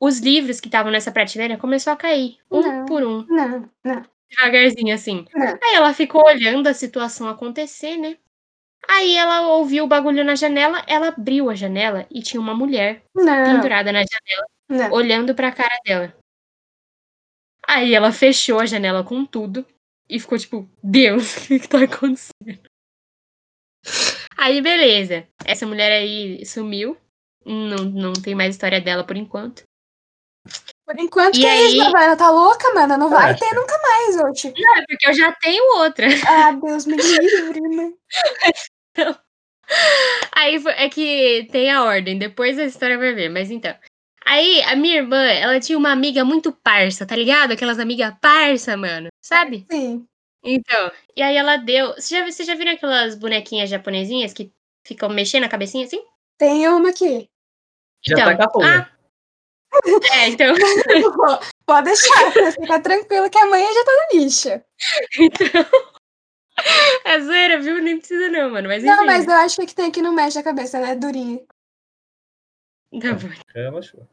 [0.00, 2.86] os livros que estavam nessa prateleira começou a cair, um Não.
[2.86, 4.02] por um, Não, não.
[4.36, 5.26] Devagarzinho assim.
[5.34, 5.46] Não.
[5.62, 8.16] Aí ela ficou olhando a situação acontecer, né?
[8.88, 13.02] Aí ela ouviu o bagulho na janela, ela abriu a janela e tinha uma mulher
[13.14, 14.92] Não, pendurada na janela, não.
[14.92, 16.14] olhando pra cara dela.
[17.66, 19.64] Aí ela fechou a janela com tudo
[20.08, 22.60] e ficou tipo, Deus, o que, que tá acontecendo?
[24.36, 25.26] Aí, beleza.
[25.44, 26.96] Essa mulher aí sumiu.
[27.44, 29.62] Não, não tem mais história dela por enquanto.
[30.92, 32.96] Por enquanto E que é isso, aí- Ela tá louca, mano.
[32.96, 33.40] Não vai Acha?
[33.44, 34.52] ter nunca mais, hoje.
[34.58, 36.06] Não, é porque eu já tenho outra.
[36.48, 37.92] Ah, Deus me livre, né?
[40.34, 43.74] Aí foi- é que tem a ordem, depois a história vai ver, mas então.
[44.24, 47.52] Aí a minha irmã, ela tinha uma amiga muito parça, tá ligado?
[47.52, 49.08] Aquelas amigas parça, mano.
[49.22, 49.66] Sabe?
[49.70, 50.06] Sim.
[50.44, 51.94] Então, e aí ela deu.
[51.94, 54.50] Você já, você já viram aquelas bonequinhas japonesinhas que
[54.86, 56.02] ficam mexendo a cabecinha assim?
[56.38, 57.28] Tem uma aqui.
[58.06, 58.88] Já Então, tá com a.
[60.12, 60.54] É, então.
[61.66, 64.48] Pode deixar, pra ficar tranquilo que amanhã já tá no lixo.
[65.18, 65.92] então...
[67.04, 67.82] É zoeira, viu?
[67.82, 68.68] Nem precisa não, mano.
[68.68, 68.94] Mas enfim.
[68.94, 70.94] Não, mas eu acho que tem que não mexe a cabeça, né?
[70.94, 71.40] Durinha.
[73.00, 73.28] Tá bom.
[73.54, 74.06] Relaxou.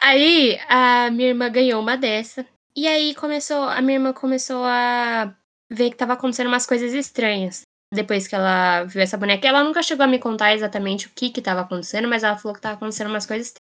[0.00, 2.46] Aí a minha irmã ganhou uma dessa.
[2.74, 5.34] E aí começou, a minha irmã começou a
[5.70, 7.62] ver que tava acontecendo umas coisas estranhas.
[7.92, 11.28] Depois que ela viu essa boneca, ela nunca chegou a me contar exatamente o que
[11.28, 13.61] que tava acontecendo, mas ela falou que tava acontecendo umas coisas estranhas.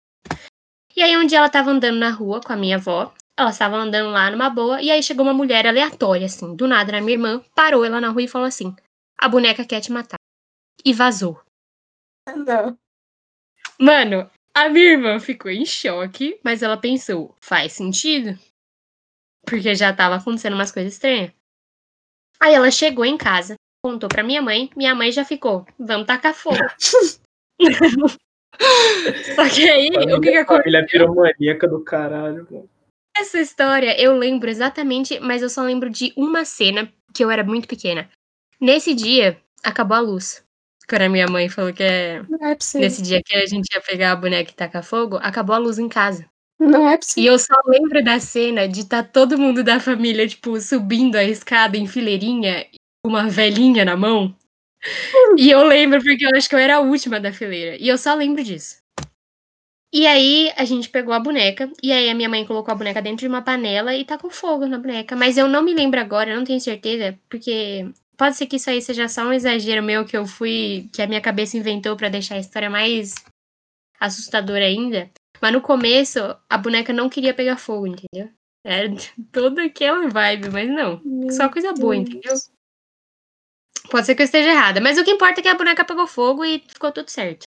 [0.97, 3.13] E aí um dia ela tava andando na rua com a minha avó.
[3.37, 6.93] Ela estava andando lá numa boa, e aí chegou uma mulher aleatória, assim, do nada
[6.93, 8.75] na minha irmã, parou ela na rua e falou assim:
[9.19, 10.19] A boneca quer te matar.
[10.85, 11.41] E vazou.
[12.29, 12.79] Não.
[13.79, 18.39] Mano, a minha irmã ficou em choque, mas ela pensou, faz sentido?
[19.45, 21.33] Porque já tava acontecendo umas coisas estranhas.
[22.41, 26.35] Aí ela chegou em casa, contou pra minha mãe, minha mãe já ficou, vamos tacar
[26.35, 26.57] fogo.
[29.35, 30.47] Só que aí, o que que aconteceu?
[30.63, 32.69] Família piromaníaca do caralho, mano.
[33.17, 37.45] Essa história eu lembro exatamente, mas eu só lembro de uma cena que eu era
[37.45, 38.09] muito pequena.
[38.61, 40.43] Nesse dia, acabou a luz.
[40.89, 42.81] Quando a minha mãe falou que é Não é possível.
[42.87, 45.79] nesse dia que a gente ia pegar a boneca e tacar fogo, acabou a luz
[45.79, 46.27] em casa.
[46.59, 47.33] Não é E possível.
[47.33, 51.77] eu só lembro da cena de estar todo mundo da família, tipo, subindo a escada
[51.77, 52.67] em fileirinha,
[53.03, 54.35] com uma velhinha na mão.
[55.39, 57.77] E eu lembro porque eu acho que eu era a última da fileira.
[57.77, 58.77] E eu só lembro disso.
[59.93, 63.01] E aí a gente pegou a boneca, e aí a minha mãe colocou a boneca
[63.01, 65.15] dentro de uma panela e tá com fogo na boneca.
[65.15, 68.69] Mas eu não me lembro agora, eu não tenho certeza, porque pode ser que isso
[68.69, 72.09] aí seja só um exagero meu que eu fui, que a minha cabeça inventou pra
[72.09, 73.15] deixar a história mais
[74.01, 75.09] assustadora ainda.
[75.41, 76.19] Mas no começo,
[76.51, 78.33] a boneca não queria pegar fogo, entendeu?
[78.65, 78.89] Era
[79.31, 81.01] toda aquela vibe, mas não.
[81.31, 82.09] Só coisa boa, Deus.
[82.09, 82.35] entendeu?
[83.91, 86.07] Pode ser que eu esteja errada, mas o que importa é que a boneca pegou
[86.07, 87.45] fogo e ficou tudo certo.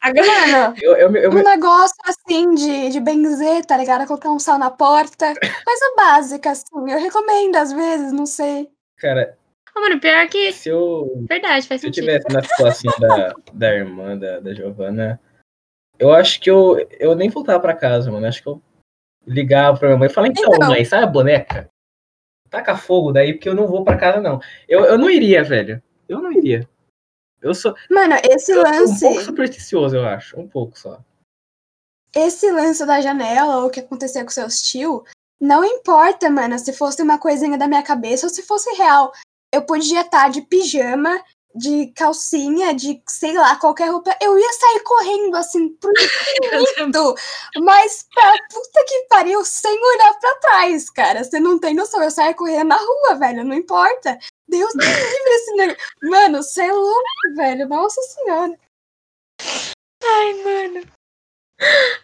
[0.00, 4.06] Agora, Eu, eu, eu, um negócio assim de, de benzer, tá ligado?
[4.06, 5.32] Colocar um sal na porta.
[5.34, 6.90] Coisa básica, assim.
[6.90, 8.70] Eu recomendo às vezes, não sei.
[8.98, 9.36] cara,
[9.74, 10.52] Ô, mano, pior que.
[10.52, 12.04] se eu, Verdade, faz se eu sentido.
[12.04, 15.20] tivesse na situação da, da irmã da, da Giovana,
[15.98, 18.26] eu acho que eu, eu nem voltava pra casa, mano.
[18.26, 18.62] Acho que eu
[19.26, 20.68] ligava pra minha mãe e falava, então, Então.
[20.68, 21.68] mãe, sabe a boneca?
[22.56, 24.40] Taca fogo daí, porque eu não vou pra casa, não.
[24.66, 25.82] Eu, eu não iria, velho.
[26.08, 26.66] Eu não iria.
[27.42, 29.00] Eu sou, Mano, esse eu sou um lance.
[29.00, 30.40] pouco supersticioso, eu acho.
[30.40, 30.98] Um pouco só.
[32.14, 35.04] esse lance da janela ou o que aconteceu com seus tio,
[35.38, 39.12] não importa, mano, se fosse uma coisinha da minha cabeça ou se fosse real.
[39.52, 41.22] Eu podia estar de pijama,
[41.56, 44.16] de calcinha, de sei lá, qualquer roupa.
[44.20, 47.14] Eu ia sair correndo assim pro infinito,
[47.62, 51.24] mas pra puta que pariu, sem olhar pra trás, cara.
[51.24, 52.02] Você não tem noção.
[52.02, 54.18] Eu saio correndo na rua, velho, não importa.
[54.48, 55.82] Deus me livre esse negócio.
[56.02, 57.68] Mano, você é louco, velho.
[57.68, 58.58] Nossa senhora.
[60.04, 60.86] Ai, mano.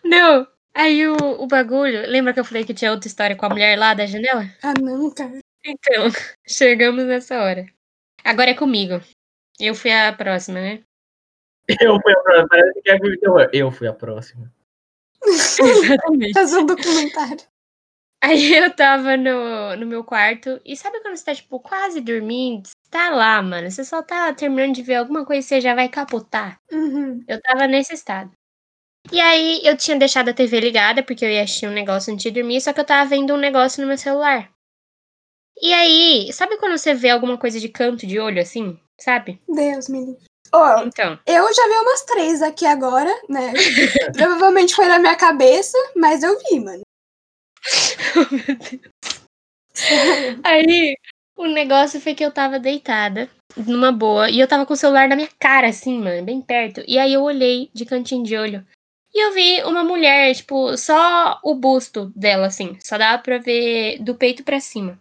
[0.04, 0.46] Não.
[0.74, 2.08] Aí o, o bagulho.
[2.08, 4.44] Lembra que eu falei que tinha outra história com a mulher lá da janela?
[4.62, 5.38] Ah, não, cara.
[5.64, 6.04] Então,
[6.46, 7.66] chegamos nessa hora.
[8.24, 9.00] Agora é comigo.
[9.58, 10.82] Eu fui a próxima, né?
[11.80, 12.48] Eu fui a próxima.
[12.48, 13.50] Parece que é filme de terror.
[13.52, 14.52] Eu fui a próxima.
[15.24, 16.32] Exatamente.
[16.32, 17.52] Fazer um documentário.
[18.22, 20.60] Aí eu tava no, no meu quarto.
[20.64, 22.68] E sabe quando você tá, tipo, quase dormindo?
[22.68, 23.70] Você tá lá, mano.
[23.70, 26.60] Você só tá terminando de ver alguma coisa e você já vai capotar.
[26.70, 27.24] Uhum.
[27.26, 28.30] Eu tava nesse estado.
[29.10, 32.22] E aí eu tinha deixado a TV ligada, porque eu ia assistir um negócio antes
[32.22, 34.48] de dormir, só que eu tava vendo um negócio no meu celular.
[35.60, 38.78] E aí, sabe quando você vê alguma coisa de canto de olho assim?
[39.00, 39.40] Sabe?
[39.48, 40.24] Deus me livre.
[40.54, 41.18] Ó, Então.
[41.26, 43.52] eu já vi umas três aqui agora, né?
[44.16, 46.82] Provavelmente foi na minha cabeça, mas eu vi, mano.
[48.14, 48.92] Meu Deus.
[50.44, 50.94] Aí,
[51.36, 55.08] o negócio foi que eu tava deitada, numa boa, e eu tava com o celular
[55.08, 56.82] na minha cara, assim, mano, bem perto.
[56.86, 58.66] E aí eu olhei de cantinho de olho.
[59.14, 62.78] E eu vi uma mulher, tipo, só o busto dela, assim.
[62.82, 64.98] Só dava pra ver do peito pra cima.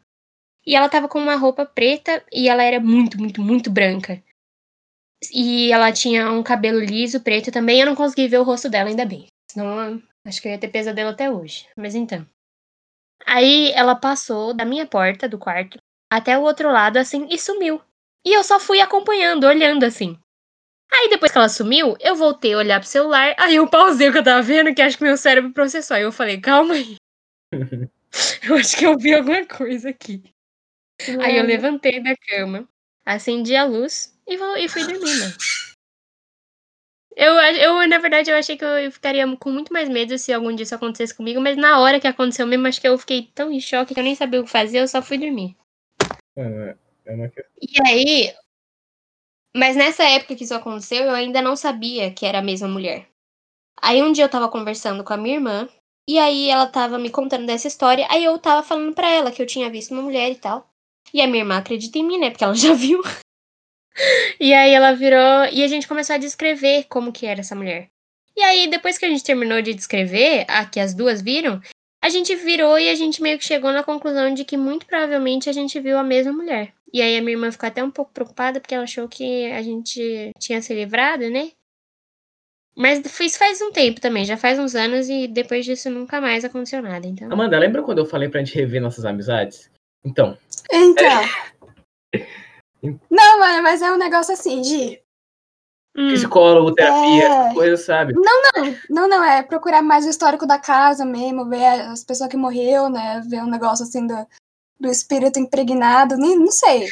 [0.65, 4.21] E ela tava com uma roupa preta e ela era muito, muito, muito branca.
[5.33, 7.79] E ela tinha um cabelo liso, preto também.
[7.79, 9.27] Eu não consegui ver o rosto dela, ainda bem.
[9.51, 11.67] Senão, acho que eu ia ter pesadelo até hoje.
[11.75, 12.25] Mas então.
[13.25, 15.77] Aí ela passou da minha porta do quarto
[16.11, 17.81] até o outro lado, assim, e sumiu.
[18.25, 20.17] E eu só fui acompanhando, olhando assim.
[20.91, 24.11] Aí depois que ela sumiu, eu voltei a olhar pro celular, aí eu pausei o
[24.11, 25.95] que eu tava vendo, que acho que meu cérebro processou.
[25.95, 26.97] Aí eu falei, calma aí.
[28.43, 30.21] eu acho que eu vi alguma coisa aqui.
[31.21, 32.67] Aí eu levantei da cama,
[33.05, 35.33] acendi a luz e, vou, e fui dormir, mano.
[37.15, 40.55] Eu, eu, na verdade, eu achei que eu ficaria com muito mais medo se algum
[40.55, 43.51] dia isso acontecesse comigo, mas na hora que aconteceu mesmo, acho que eu fiquei tão
[43.51, 45.55] em choque que eu nem sabia o que fazer, eu só fui dormir.
[46.35, 47.51] Mano, é uma questão.
[47.61, 48.33] E aí.
[49.55, 53.09] Mas nessa época que isso aconteceu, eu ainda não sabia que era a mesma mulher.
[53.81, 55.67] Aí um dia eu tava conversando com a minha irmã,
[56.07, 59.41] e aí ela tava me contando dessa história, aí eu tava falando pra ela que
[59.41, 60.70] eu tinha visto uma mulher e tal.
[61.13, 62.29] E a minha irmã acredita em mim, né?
[62.29, 63.01] Porque ela já viu.
[64.39, 65.45] e aí ela virou.
[65.51, 67.89] E a gente começou a descrever como que era essa mulher.
[68.35, 71.61] E aí, depois que a gente terminou de descrever, a que as duas viram,
[72.01, 75.49] a gente virou e a gente meio que chegou na conclusão de que muito provavelmente
[75.49, 76.73] a gente viu a mesma mulher.
[76.93, 79.61] E aí a minha irmã ficou até um pouco preocupada porque ela achou que a
[79.61, 81.51] gente tinha se livrado, né?
[82.75, 86.43] Mas isso faz um tempo também, já faz uns anos e depois disso nunca mais
[86.43, 87.05] aconteceu nada.
[87.05, 87.31] Então.
[87.31, 89.69] Amanda, lembra quando eu falei pra gente rever nossas amizades?
[90.03, 90.37] Então,
[90.71, 91.21] Então.
[93.11, 94.99] Não, mano, mas é um negócio assim, de.
[95.95, 97.53] Hum, psicólogo, terapia, É.
[97.53, 98.13] coisas, sabe?
[98.89, 102.89] Não, não, é procurar mais o histórico da casa mesmo, ver as pessoas que morreu,
[102.89, 103.21] né?
[103.27, 104.15] Ver um negócio assim do,
[104.79, 106.87] do espírito impregnado, nem, não sei.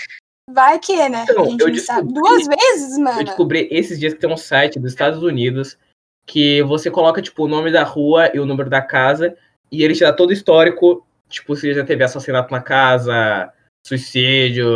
[0.52, 1.26] Vai que, né?
[1.30, 2.08] Então, a gente eu não sabe.
[2.14, 3.24] descobri- Duas vezes, Eu mano.
[3.24, 5.78] descobri esses dias que tem um site dos Estados Unidos
[6.26, 9.36] que você coloca, tipo, o nome da rua e o número da casa
[9.72, 13.52] e ele te dá todo o histórico, tipo, se já teve assassinato na casa,
[13.86, 14.68] suicídio,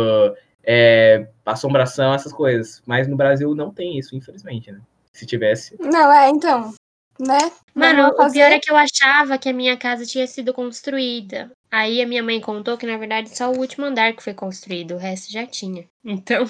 [0.62, 2.82] é, assombração, essas coisas.
[2.86, 4.80] Mas no Brasil não tem isso, infelizmente, né?
[5.12, 5.76] Se tivesse.
[5.80, 6.72] Não, é, então.
[7.18, 7.38] Né?
[7.74, 11.50] Mano, o pior é que eu achava que a minha casa tinha sido construída.
[11.70, 14.94] Aí a minha mãe contou que, na verdade, só o último andar que foi construído,
[14.94, 15.86] o resto já tinha.
[16.04, 16.44] Então,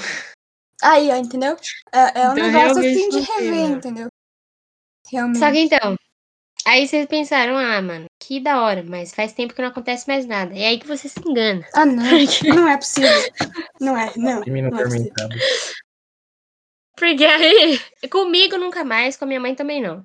[0.83, 1.57] Aí, ó, entendeu?
[1.93, 3.77] É, é um Então, negócio realmente assim de rever, né?
[3.77, 4.09] entendeu?
[5.11, 5.39] Realmente.
[5.39, 5.97] só que então.
[6.67, 10.25] Aí vocês pensaram, ah, mano, que da hora, mas faz tempo que não acontece mais
[10.25, 10.57] nada.
[10.57, 11.67] É aí que você se engana.
[11.75, 12.03] Ah, não.
[12.57, 13.11] Não é possível.
[13.81, 14.41] Não é, não.
[14.47, 14.85] Mim não é.
[16.97, 20.05] Porque aí, comigo nunca mais, com a minha mãe também não.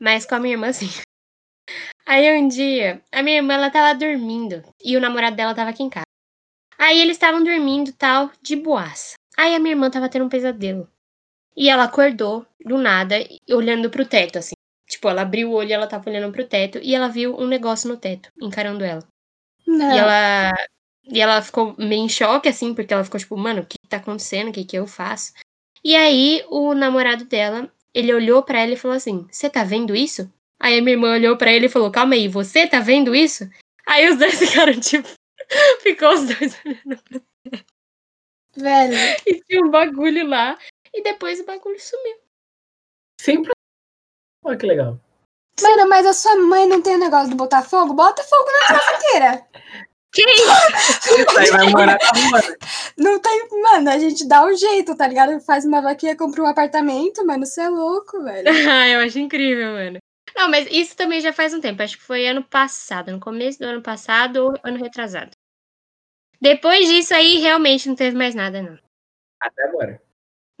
[0.00, 0.88] Mas com a minha irmã sim.
[2.06, 5.82] Aí um dia, a minha irmã ela tava dormindo e o namorado dela tava aqui
[5.82, 6.06] em casa.
[6.76, 9.14] Aí eles estavam dormindo tal, de boaça.
[9.36, 10.88] Aí a minha irmã tava tendo um pesadelo.
[11.56, 13.16] E ela acordou do nada,
[13.50, 14.54] olhando pro teto, assim.
[14.90, 17.46] Tipo, ela abriu o olho e ela tava olhando pro teto e ela viu um
[17.46, 19.06] negócio no teto, encarando ela.
[19.64, 19.94] Não.
[19.94, 20.52] E ela.
[21.04, 23.98] E ela ficou meio em choque, assim, porque ela ficou tipo, mano, o que tá
[23.98, 24.48] acontecendo?
[24.48, 25.32] O que que eu faço?
[25.82, 29.94] E aí, o namorado dela, ele olhou pra ela e falou assim: Você tá vendo
[29.94, 30.28] isso?
[30.58, 33.48] Aí a minha irmã olhou pra ele e falou: Calma aí, você tá vendo isso?
[33.86, 35.08] Aí os dois ficaram tipo.
[35.80, 37.20] Ficou os dois olhando pra
[38.56, 38.96] Velho.
[39.26, 40.58] e tinha um bagulho lá.
[40.92, 42.18] E depois o bagulho sumiu.
[43.20, 43.52] Sempre.
[44.42, 44.98] Olha que legal.
[45.60, 47.92] Mano, mas a sua mãe não tem o negócio de botar fogo?
[47.92, 49.46] Bota fogo na casa inteira.
[50.12, 51.20] Que isso?
[51.20, 52.40] Isso aí vai morar na rua.
[52.40, 52.56] né?
[52.96, 53.48] Não tem.
[53.62, 55.40] Mano, a gente dá um jeito, tá ligado?
[55.40, 57.46] Faz uma vaquinha, compra um apartamento, mano.
[57.46, 58.48] Você é louco, velho.
[58.70, 59.98] ah, eu acho incrível, mano.
[60.34, 61.82] Não, mas isso também já faz um tempo.
[61.82, 65.30] Acho que foi ano passado, no começo do ano passado ou ano retrasado.
[66.40, 68.78] Depois disso aí, realmente não teve mais nada, não.
[69.40, 70.02] Até agora.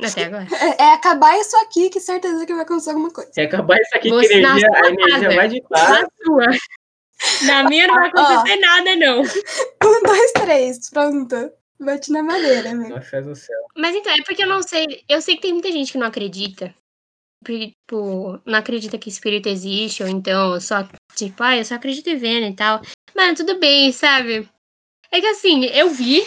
[0.02, 0.46] Até agora.
[0.78, 3.30] É, é acabar isso aqui, que certeza que vai acontecer alguma coisa.
[3.32, 5.34] Se acabar isso aqui, Você- que energia, a energia casa.
[5.36, 6.46] vai de Na sua.
[7.46, 9.22] Na minha não vai acontecer nada, não.
[9.84, 10.90] Um, dois, três.
[10.90, 11.52] Pronto.
[11.78, 12.90] Bate na madeira, meu.
[12.90, 13.56] Nossa, faz o céu.
[13.76, 15.02] Mas então, é porque eu não sei.
[15.08, 16.74] Eu sei que tem muita gente que não acredita.
[17.44, 22.16] Tipo, não acredita que espírito existe, ou então só, tipo, ah, eu só acredito em
[22.16, 22.82] vendo e tal.
[23.16, 24.46] Mano, tudo bem, sabe?
[25.10, 26.26] É que assim, eu vi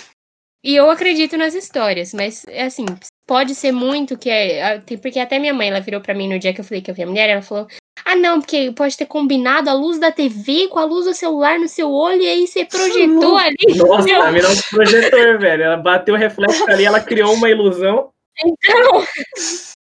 [0.64, 2.86] e eu acredito nas histórias, mas assim,
[3.26, 4.80] pode ser muito que é.
[5.02, 6.96] Porque até minha mãe, ela virou pra mim no dia que eu falei que eu
[6.96, 7.68] vi a mulher, ela falou:
[8.06, 11.60] Ah, não, porque pode ter combinado a luz da TV com a luz do celular
[11.60, 13.78] no seu olho e aí você projetou ali.
[13.78, 15.64] Nossa, Meu, ela virou um projetor, velho.
[15.64, 18.10] Ela bateu o reflexo ali, ela criou uma ilusão.
[18.44, 19.06] Então.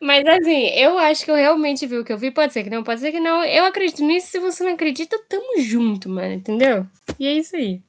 [0.00, 2.30] Mas assim, eu acho que eu realmente vi o que eu vi.
[2.30, 3.44] Pode ser que não, pode ser que não.
[3.44, 4.28] Eu acredito nisso.
[4.28, 6.34] Se você não acredita, tamo junto, mano.
[6.34, 6.86] Entendeu?
[7.18, 7.80] E é isso aí.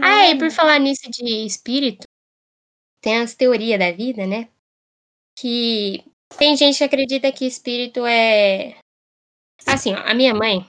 [0.00, 2.06] Ah, e por falar nisso de espírito,
[3.04, 4.48] tem as teorias da vida, né?
[5.38, 6.02] Que
[6.38, 8.78] tem gente que acredita que espírito é.
[9.66, 10.66] Assim, ó, a minha mãe,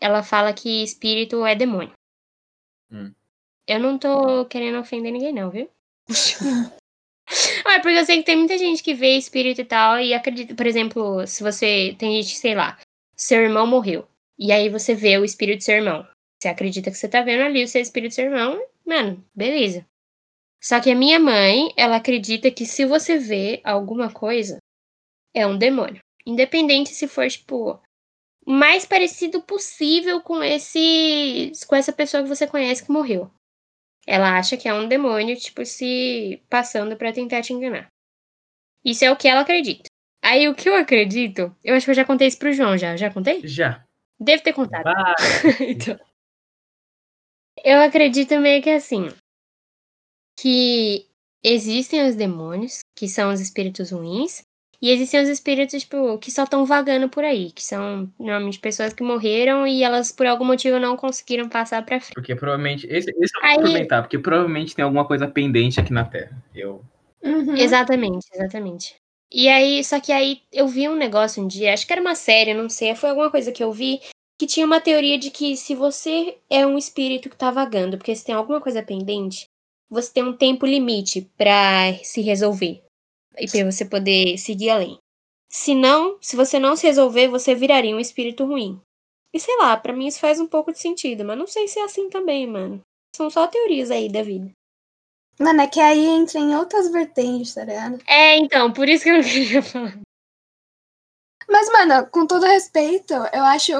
[0.00, 1.92] ela fala que espírito é demônio.
[2.90, 3.12] Hum.
[3.68, 5.68] Eu não tô querendo ofender ninguém, não, viu?
[7.66, 10.54] Ué, porque eu sei que tem muita gente que vê espírito e tal e acredita.
[10.54, 11.94] Por exemplo, se você.
[11.98, 12.78] Tem gente, sei lá,
[13.14, 14.08] seu irmão morreu.
[14.38, 16.08] E aí você vê o espírito do seu irmão.
[16.40, 19.86] Você acredita que você tá vendo ali o seu espírito do seu irmão, mano, beleza.
[20.66, 24.58] Só que a minha mãe, ela acredita que se você vê alguma coisa,
[25.32, 26.00] é um demônio.
[26.26, 27.80] Independente se for, tipo,
[28.44, 31.52] o mais parecido possível com esse.
[31.68, 33.30] com essa pessoa que você conhece que morreu.
[34.04, 37.86] Ela acha que é um demônio, tipo, se passando pra tentar te enganar.
[38.84, 39.88] Isso é o que ela acredita.
[40.20, 42.96] Aí o que eu acredito, eu acho que eu já contei isso pro João já.
[42.96, 43.40] Já contei?
[43.46, 43.84] Já.
[44.18, 44.82] Devo ter contado.
[44.82, 45.14] Vai.
[45.70, 45.96] Então,
[47.64, 49.08] eu acredito meio que assim,
[50.38, 51.06] que
[51.42, 54.42] existem os demônios, que são os espíritos ruins,
[54.80, 58.92] e existem os espíritos, tipo, que só estão vagando por aí, que são normalmente pessoas
[58.92, 62.14] que morreram e elas, por algum motivo, não conseguiram passar pra frente.
[62.14, 62.86] Porque provavelmente.
[62.86, 66.36] Esse, esse eu vou Aí- aproveitar, porque provavelmente tem alguma coisa pendente aqui na Terra.
[66.54, 66.84] Eu.
[67.24, 67.56] Uhum.
[67.56, 68.94] Exatamente, exatamente.
[69.32, 72.14] E aí, só que aí eu vi um negócio um dia, acho que era uma
[72.14, 74.00] série, não sei, foi alguma coisa que eu vi,
[74.38, 78.14] que tinha uma teoria de que se você é um espírito que tá vagando, porque
[78.14, 79.45] se tem alguma coisa pendente,
[79.88, 82.82] você tem um tempo limite pra se resolver.
[83.38, 84.98] E pra você poder seguir além.
[85.48, 88.80] Se não, se você não se resolver, você viraria um espírito ruim.
[89.32, 91.78] E sei lá, pra mim isso faz um pouco de sentido, mas não sei se
[91.78, 92.80] é assim também, mano.
[93.14, 94.50] São só teorias aí da vida.
[95.38, 97.98] Mano, é que aí entra em outras vertentes, tá ligado?
[98.06, 99.98] É, então, por isso que eu não queria falar.
[101.48, 103.72] Mas, mano, com todo respeito, eu acho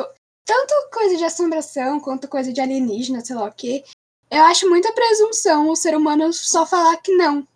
[0.45, 3.85] tanto coisa de assombração quanto coisa de alienígena, sei lá o quê.
[4.31, 7.47] Eu acho muita presunção o ser humano só falar que não.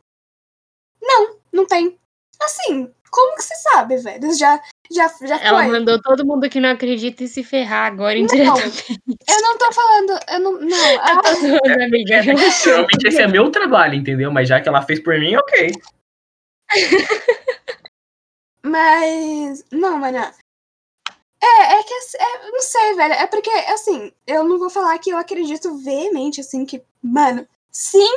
[1.03, 1.99] Não, não tem.
[2.41, 4.33] Assim, como que você sabe, velho?
[4.39, 5.73] Já, já, já Ela foi.
[5.73, 9.01] mandou todo mundo que não acredita e se ferrar agora indiretamente.
[9.29, 10.21] Eu não tô falando.
[10.29, 10.53] Eu não.
[10.61, 10.91] Não.
[10.93, 12.21] Eu ah, tô zoando, amiga.
[12.21, 12.71] relaxa.
[12.71, 14.31] Realmente esse é meu trabalho, entendeu?
[14.31, 15.73] Mas já que ela fez por mim, ok.
[18.63, 19.65] Mas.
[19.73, 20.19] Não, mano.
[21.43, 21.95] É, é que.
[21.95, 23.15] assim, É, não sei, velho.
[23.15, 26.83] É porque, assim, eu não vou falar que eu acredito veemente, assim, que.
[27.03, 28.09] Mano, sim,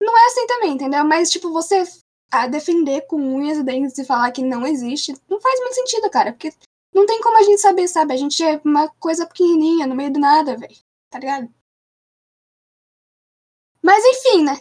[0.00, 1.04] não é assim também, entendeu?
[1.04, 1.84] Mas, tipo, você
[2.32, 6.10] a defender com unhas e dentes e falar que não existe, não faz muito sentido,
[6.10, 6.32] cara.
[6.32, 6.52] Porque
[6.92, 8.12] não tem como a gente saber, sabe?
[8.12, 10.76] A gente é uma coisa pequenininha, no meio do nada, velho.
[11.10, 11.48] Tá ligado?
[13.82, 14.58] Mas enfim, né?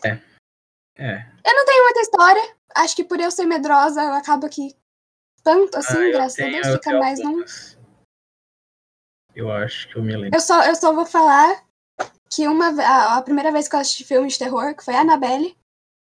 [0.98, 1.26] É.
[1.44, 2.56] Eu não tenho muita história.
[2.76, 4.76] Acho que por eu ser medrosa, eu acabo que.
[5.44, 7.44] Tanto assim, Ah, graças tenho- a Deus, eu fica mais num.
[9.36, 10.38] Eu acho que eu me lembro.
[10.38, 11.64] Eu só, eu só vou falar
[12.30, 15.56] que uma a, a primeira vez que eu assisti filme de terror, que foi Annabelle,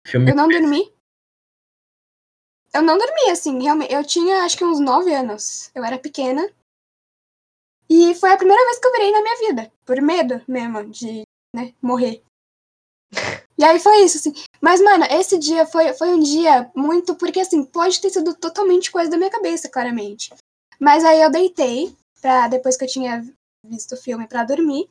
[0.05, 0.91] Filme eu não dormi.
[2.73, 3.93] Eu não dormi, assim, realmente.
[3.93, 5.71] Eu tinha acho que uns 9 anos.
[5.73, 6.49] Eu era pequena.
[7.89, 9.71] E foi a primeira vez que eu virei na minha vida.
[9.85, 11.23] Por medo mesmo de,
[11.55, 12.23] né, morrer.
[13.57, 14.33] E aí foi isso, assim.
[14.61, 17.15] Mas, mano, esse dia foi, foi um dia muito.
[17.15, 20.33] Porque, assim, pode ter sido totalmente coisa da minha cabeça, claramente.
[20.79, 23.25] Mas aí eu deitei, pra, depois que eu tinha
[23.65, 24.89] visto o filme, pra dormir.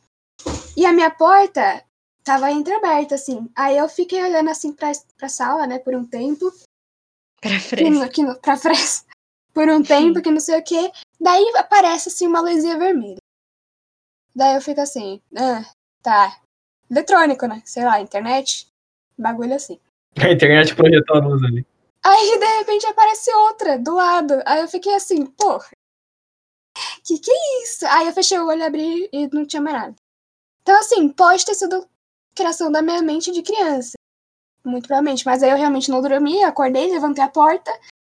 [0.76, 1.84] E a minha porta
[2.22, 3.50] tava entreaberta, assim.
[3.56, 6.52] Aí eu fiquei olhando, assim, pra, pra sala, né, por um tempo.
[7.40, 7.90] Pra frente.
[7.90, 9.04] no- que, pra frente.
[9.54, 10.92] Por um tempo, que não sei o quê.
[11.20, 13.16] Daí aparece, assim, uma luzinha vermelha.
[14.34, 15.64] Daí eu fico assim, ah,
[16.02, 16.40] tá.
[16.90, 17.60] Eletrônico, né?
[17.64, 18.68] Sei lá, internet.
[19.18, 19.80] Bagulho assim.
[20.16, 21.66] A internet projetou a luz ali.
[22.04, 24.40] Aí, de repente, aparece outra do lado.
[24.46, 25.68] Aí eu fiquei assim, porra.
[27.08, 27.86] Que que é isso?
[27.86, 29.94] Aí eu fechei o olho, abri e não tinha mais nada.
[30.60, 31.88] Então, assim, pode ter sido
[32.34, 33.92] criação da minha mente de criança.
[34.62, 35.24] Muito provavelmente.
[35.24, 37.72] Mas aí eu realmente não dormi, acordei, levantei a porta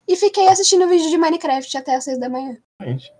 [0.05, 2.57] e fiquei assistindo vídeo de Minecraft até as seis da manhã.
[2.81, 3.13] Gente,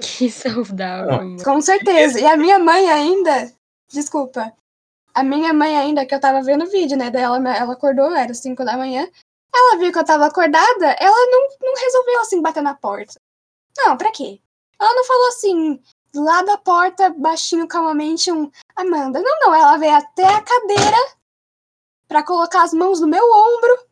[0.00, 1.36] Que saudável.
[1.44, 2.18] Com certeza.
[2.18, 3.52] E a minha mãe ainda.
[3.92, 4.52] Desculpa.
[5.14, 7.12] A minha mãe ainda, que eu tava vendo o vídeo, né?
[7.12, 9.08] Daí ela, ela acordou, era 5 da manhã.
[9.54, 13.20] Ela viu que eu tava acordada, ela não, não resolveu assim bater na porta.
[13.78, 14.41] Não, pra quê?
[14.82, 15.80] Ela não falou assim,
[16.14, 19.20] lá da porta, baixinho, calmamente, um Amanda.
[19.20, 20.96] Não, não, ela veio até a cadeira
[22.08, 23.86] pra colocar as mãos no meu ombro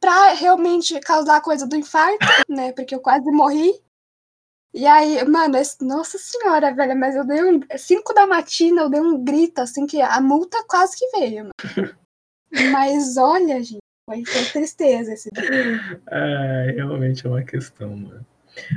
[0.00, 2.72] pra realmente causar a coisa do infarto, né?
[2.72, 3.72] Porque eu quase morri.
[4.74, 7.60] E aí, mano, esse- nossa senhora, velho, mas eu dei um.
[7.78, 11.52] 5 da matina, eu dei um grito, assim, que a multa quase que veio, mano.
[12.72, 13.78] Mas olha, gente,
[14.08, 16.02] foi, foi tristeza esse dia.
[16.08, 18.24] É, realmente é uma questão, mano.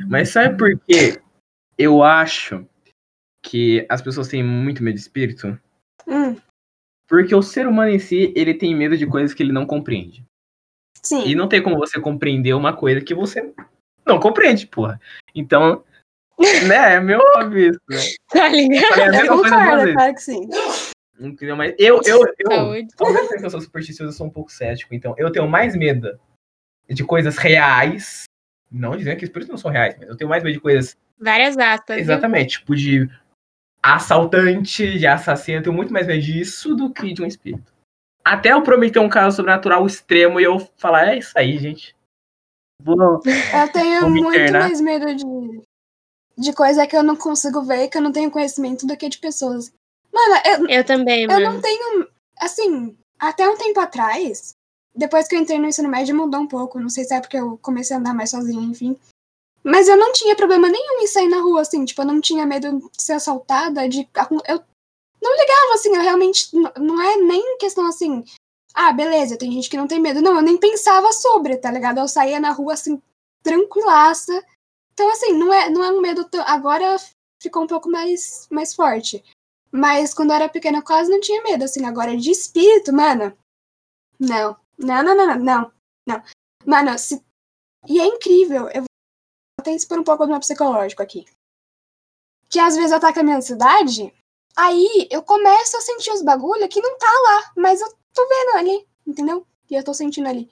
[0.07, 1.19] Mas sabe por quê?
[1.77, 2.65] Eu acho
[3.43, 5.59] que as pessoas têm muito medo de espírito.
[6.07, 6.35] Hum,
[7.07, 10.25] Porque o ser humano em si, ele tem medo de coisas que ele não compreende.
[11.03, 11.23] sim.
[11.25, 13.53] E não tem como você compreender uma coisa que você
[14.05, 14.99] não compreende, porra.
[15.35, 15.83] Então,
[16.67, 17.97] né, é meio óbvio isso, né?
[18.29, 19.01] Tá ligado?
[19.01, 20.49] A Eu concordo, claro que sim.
[21.19, 21.55] Entendeu?
[21.55, 22.87] Mas eu, eu, eu, Saúde.
[22.95, 24.93] que eu sou supersticioso, eu sou um pouco cético.
[24.93, 26.19] Então, eu tenho mais medo
[26.89, 28.23] de coisas reais.
[28.71, 31.57] Não dizendo que espíritos não são reais, mas eu tenho mais medo de coisas Várias
[31.57, 31.95] aspas.
[31.95, 32.03] viu?
[32.03, 33.09] Exatamente, tipo de
[33.81, 37.71] assaltante, de assassino, eu tenho muito mais medo disso do que de um espírito.
[38.23, 41.95] Até eu prometer um caso sobrenatural extremo e eu falar, é isso aí, gente.
[42.81, 43.21] Vou...
[43.25, 44.63] Eu tenho muito internar.
[44.63, 45.61] mais medo de,
[46.37, 49.17] de coisa que eu não consigo ver, que eu não tenho conhecimento do que de
[49.17, 49.73] pessoas.
[50.13, 51.53] Mano, eu, Eu também, eu mano.
[51.53, 52.07] não tenho.
[52.39, 54.56] Assim, até um tempo atrás,
[54.97, 56.79] depois que eu entrei no ensino médio, mudou um pouco.
[56.79, 58.99] Não sei se é porque eu comecei a andar mais sozinha, enfim.
[59.63, 61.85] Mas eu não tinha problema nenhum em sair na rua, assim.
[61.85, 64.09] Tipo, eu não tinha medo de ser assaltada, de.
[64.47, 64.63] Eu
[65.21, 66.49] não ligava, assim, eu realmente.
[66.79, 68.23] Não é nem questão assim.
[68.73, 70.21] Ah, beleza, tem gente que não tem medo.
[70.21, 71.99] Não, eu nem pensava sobre, tá ligado?
[71.99, 73.01] Eu saía na rua, assim,
[73.43, 74.43] tranquilaça.
[74.93, 76.41] Então, assim, não é, não é um medo tão.
[76.47, 76.97] Agora
[77.41, 79.23] ficou um pouco mais, mais forte.
[79.71, 81.85] Mas quando eu era pequena, eu quase não tinha medo, assim.
[81.85, 83.35] Agora, de espírito, mano.
[84.19, 84.55] Não.
[84.77, 85.73] Não, não, não, não, não.
[86.07, 86.23] não.
[86.65, 87.23] Mano, se.
[87.87, 88.67] E é incrível.
[88.69, 88.87] Eu vou
[89.59, 91.25] até expor um pouco do meu psicológico aqui.
[92.49, 94.13] Que às vezes ataca a minha ansiedade.
[94.55, 98.57] Aí eu começo a sentir os bagulho que não tá lá, mas eu tô vendo
[98.57, 99.45] ali, entendeu?
[99.69, 100.49] E eu tô sentindo ali.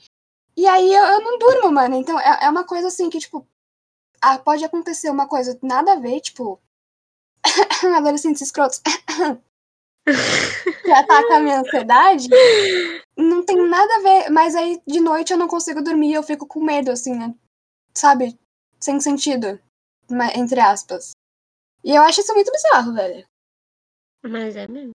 [0.56, 1.96] E aí eu, eu não durmo, mano.
[1.96, 3.48] Então é, é uma coisa assim que, tipo,
[4.22, 6.62] ah, pode acontecer uma coisa nada a ver, tipo,
[7.96, 8.82] adolescentes escrotos
[10.06, 12.28] que ataca a minha ansiedade.
[13.18, 16.47] Não tem nada a ver, mas aí de noite eu não consigo dormir, eu fico
[16.47, 17.34] com medo, assim, né?
[17.93, 18.38] Sabe?
[18.80, 19.60] Sem sentido,
[20.36, 21.12] entre aspas.
[21.84, 23.26] E eu acho isso muito bizarro, velho.
[24.24, 24.91] Mas é mesmo.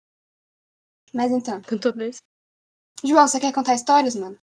[1.12, 1.60] Mas então.
[1.62, 2.18] Com tudo isso.
[3.04, 4.38] João, você quer contar histórias, mano?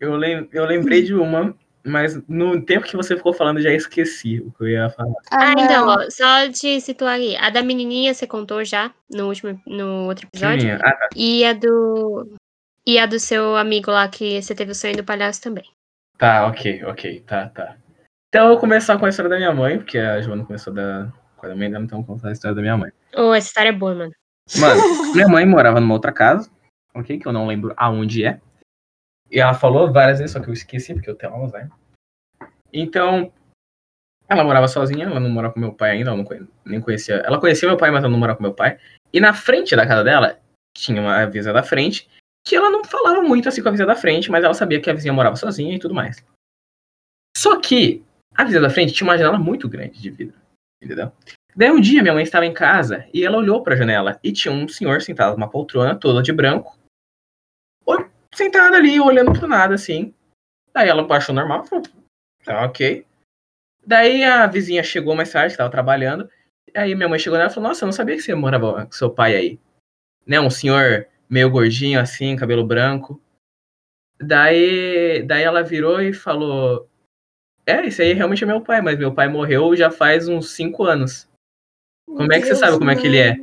[0.00, 0.48] Eu, lem...
[0.52, 1.56] eu lembrei de uma,
[1.88, 5.14] mas no tempo que você ficou falando, eu já esqueci o que eu ia falar.
[5.30, 5.94] Ah, então, não.
[5.94, 7.36] ó, só te situar aí.
[7.36, 10.74] A da menininha você contou já no último, no outro episódio.
[10.76, 11.08] Ah, tá.
[11.16, 12.36] E a do.
[12.86, 15.64] E a do seu amigo lá que você teve o sonho do palhaço também.
[16.16, 17.76] Tá, ok, ok, tá, tá.
[18.28, 21.12] Então eu vou começar com a história da minha mãe, porque a Joana começou da...
[21.36, 22.90] com a mãe dela, então eu vou contar a história da minha mãe.
[23.16, 24.12] Ô, essa história é boa, mano.
[24.58, 26.50] Mano, minha mãe morava numa outra casa,
[26.94, 27.18] ok?
[27.18, 28.40] Que eu não lembro aonde é.
[29.30, 31.70] E ela falou várias vezes, só que eu esqueci, porque eu tenho Alzheimer.
[32.72, 33.32] Então,
[34.28, 37.16] ela morava sozinha, ela não morava com meu pai ainda, ela não nem conhecia.
[37.16, 38.78] Ela conhecia meu pai, mas ela não morava com meu pai.
[39.12, 40.38] E na frente da casa dela,
[40.76, 42.08] tinha uma vizinha da frente,
[42.46, 44.90] que ela não falava muito assim com a vizinha da frente, mas ela sabia que
[44.90, 46.24] a vizinha morava sozinha e tudo mais.
[47.36, 48.04] Só que
[48.34, 50.36] a vizinha da frente tinha uma janela muito grande de vidro,
[50.82, 51.12] entendeu?
[51.56, 54.52] Daí um dia minha mãe estava em casa e ela olhou pra janela e tinha
[54.52, 56.78] um senhor sentado numa poltrona toda de branco,
[58.34, 60.14] sentado ali olhando pro nada assim.
[60.72, 61.84] Daí ela achou normal, falou,
[62.44, 63.06] tá ok.
[63.84, 66.28] Daí a vizinha chegou mais tarde, estava trabalhando.
[66.74, 68.92] Aí minha mãe chegou nela e falou: Nossa, eu não sabia que você morava com
[68.92, 69.60] seu pai aí.
[70.26, 73.20] Né, um senhor meio gordinho assim, cabelo branco.
[74.20, 76.88] Daí, daí ela virou e falou:
[77.66, 80.84] É, esse aí realmente é meu pai, mas meu pai morreu já faz uns cinco
[80.84, 81.28] anos.
[82.06, 83.36] Como é que você Deus, sabe como é que ele é?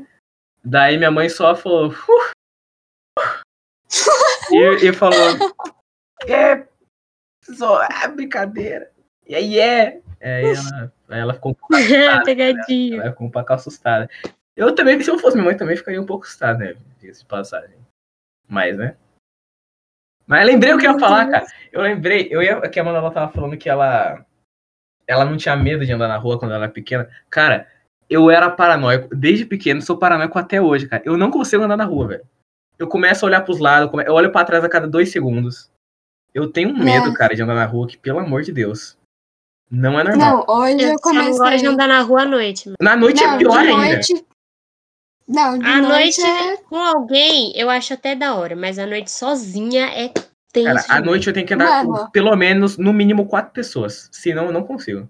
[0.63, 1.89] Daí minha mãe só falou.
[1.89, 2.34] "Uh".
[4.55, 5.15] E, e falou.
[6.27, 6.65] É.
[7.43, 8.89] Só, é brincadeira.
[9.27, 10.01] E aí é.
[10.21, 12.23] Aí ela, aí ela ficou um pouco assustada.
[12.25, 13.01] Pegadinho.
[13.01, 14.09] Ela ficou um pouco assustada.
[14.55, 16.75] Eu também, se eu fosse minha mãe, também ficaria um pouco assustada, né?
[16.99, 17.75] Diga-se de passagem.
[18.47, 18.95] Mas, né?
[20.25, 21.45] Mas lembrei o que eu ia falar, cara.
[21.71, 24.25] Eu lembrei, eu ia, que a Manuela tava falando que ela.
[25.05, 27.07] Ela não tinha medo de andar na rua quando ela era pequena.
[27.29, 27.67] Cara,
[28.09, 29.15] eu era paranoico.
[29.15, 31.03] Desde pequeno, sou paranoico até hoje, cara.
[31.05, 32.27] Eu não consigo andar na rua, velho.
[32.77, 35.69] Eu começo a olhar pros lados, come- eu olho pra trás a cada dois segundos.
[36.33, 37.13] Eu tenho um medo, É.
[37.13, 38.97] cara, de andar na rua, que, pelo amor de Deus.
[39.71, 40.45] Não é normal.
[40.47, 41.57] Não, hoje eu Eu só não gosto comecei.
[41.59, 42.65] de andar na rua à noite.
[42.67, 42.77] mano.
[42.81, 43.77] Na noite Não, é pior de ainda.
[43.93, 44.25] noite.
[45.27, 46.57] Não, de À noite, noite, é.
[46.57, 50.09] com alguém, eu acho até da hora, mas à noite sozinha é
[50.53, 50.85] tenso.
[50.85, 52.05] Cara, à noite eu tenho que andar Mano.
[52.05, 54.07] com pelo menos, no mínimo, quatro pessoas.
[54.11, 55.09] Senão eu não consigo.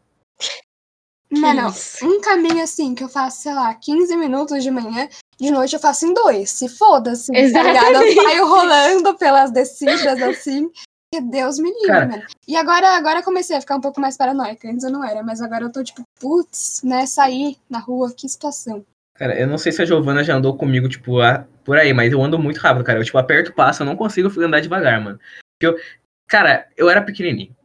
[1.32, 1.68] Mano,
[2.04, 5.10] um caminho assim que eu faço, sei lá, 15 minutos de manhã,
[5.40, 6.50] de noite eu faço em dois.
[6.52, 7.96] Se foda-se, tá ligado?
[8.04, 10.70] Eu saio rolando pelas descidas assim.
[11.14, 12.26] Porque Deus me livre.
[12.48, 14.70] E agora, agora eu comecei a ficar um pouco mais paranoica.
[14.70, 17.06] Antes eu não era, mas agora eu tô tipo, putz, né?
[17.06, 18.86] Sair na rua, que situação.
[19.16, 22.12] Cara, eu não sei se a Giovana já andou comigo, tipo, a- por aí, mas
[22.12, 23.00] eu ando muito rápido, cara.
[23.00, 25.18] Eu, tipo, aperto o passo, eu não consigo andar devagar, mano.
[25.58, 25.82] Porque eu,
[26.28, 27.56] cara, eu era pequenininho.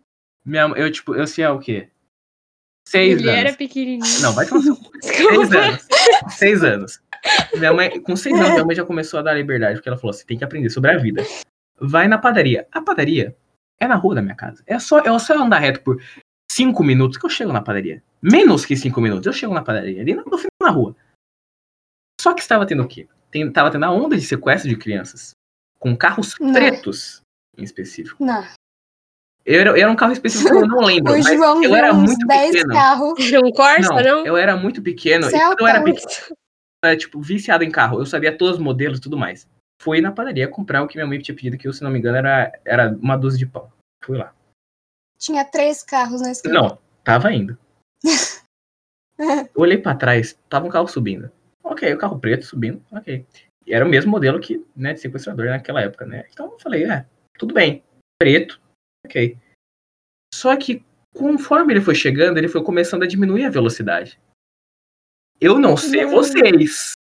[0.45, 1.89] Minha, eu, tipo, eu sei o quê?
[2.87, 3.41] Seis Ele anos.
[3.41, 4.21] era pequenininho.
[4.21, 4.77] Não, vai tomar seu.
[5.03, 5.87] Seis anos.
[6.37, 7.01] Seis anos.
[7.57, 10.12] Minha mãe, com seis anos, minha mãe já começou a dar liberdade, porque ela falou:
[10.12, 11.23] você tem que aprender sobre a vida.
[11.79, 12.66] Vai na padaria.
[12.73, 13.37] A padaria
[13.79, 14.62] é na rua da minha casa.
[14.66, 16.01] É só, é só eu andar reto por
[16.51, 18.03] cinco minutos que eu chego na padaria.
[18.23, 20.01] Menos que cinco minutos, eu chego na padaria.
[20.01, 20.97] Ali no final da rua.
[22.21, 23.09] Só que estava tendo o quê?
[23.31, 25.31] Tem, tava tendo a onda de sequestro de crianças.
[25.79, 26.53] Com carros Não.
[26.53, 27.23] pretos,
[27.57, 28.23] em específico.
[28.23, 28.45] Não.
[29.47, 31.75] Eu era, eu era um carro específico que eu não lembro, O mas João eu
[31.75, 32.73] era uns muito 10 pequeno.
[32.75, 33.33] carros.
[33.33, 34.27] Era um Corsa, Não, não?
[34.27, 35.27] eu era muito pequeno.
[35.27, 35.57] E Celta.
[35.57, 36.37] quando eu era pequeno,
[36.83, 38.01] era, tipo, viciado em carro.
[38.01, 39.49] Eu sabia todos os modelos e tudo mais.
[39.81, 41.99] Fui na padaria comprar o que minha mãe tinha pedido, que eu, se não me
[41.99, 43.72] engano, era, era uma dúzia de pão.
[44.05, 44.35] Fui lá.
[45.18, 46.55] Tinha três carros na esquina.
[46.55, 47.59] Não, tava indo.
[49.55, 51.31] Olhei pra trás, tava um carro subindo.
[51.62, 53.26] Ok, o carro preto subindo, ok.
[53.66, 56.26] E era o mesmo modelo que, né, de sequestrador naquela época, né?
[56.33, 57.07] Então eu falei, é,
[57.39, 57.83] tudo bem.
[58.18, 58.61] Preto,
[59.07, 59.37] ok.
[60.35, 60.83] Só que
[61.14, 64.18] conforme ele foi chegando, ele foi começando a diminuir a velocidade.
[65.41, 66.11] Eu não sei Não.
[66.11, 66.93] vocês.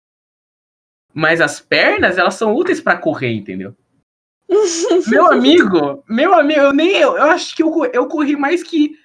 [1.12, 3.76] Mas as pernas, elas são úteis pra correr, entendeu?
[5.09, 8.99] meu amigo, meu amigo, eu nem eu, eu acho que eu, eu corri mais que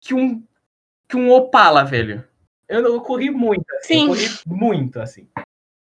[0.00, 0.42] que um
[1.08, 2.24] que um Opala, velho.
[2.68, 4.02] Eu, corri muito, assim, Sim.
[4.02, 5.28] eu corri muito assim.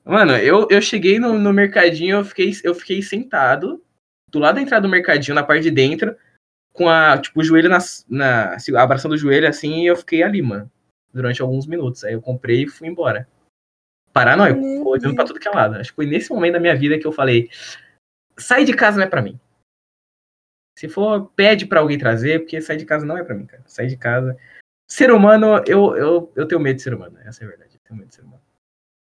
[0.05, 3.83] Mano, eu, eu cheguei no, no mercadinho, eu fiquei eu fiquei sentado
[4.29, 6.17] do lado da entrada do mercadinho, na parte de dentro,
[6.73, 10.43] com a tipo o joelho na assim, abraçando o joelho assim, e eu fiquei ali,
[10.43, 10.71] mano,
[11.15, 12.05] durante alguns minutos.
[12.05, 13.29] Aí eu comprei e fui embora.
[14.13, 15.77] Paranoico, olhando pra tudo que é lado.
[15.77, 17.49] Acho que foi nesse momento da minha vida que eu falei:
[18.37, 19.39] sair de casa não é pra mim.
[20.79, 23.63] Se for, pede pra alguém trazer, porque sair de casa não é pra mim, cara.
[23.67, 24.37] Sair de casa.
[24.91, 27.19] Ser humano, eu, eu, eu tenho medo de ser humano.
[27.25, 27.75] Essa é a verdade.
[27.75, 28.43] Eu tenho medo de ser humano.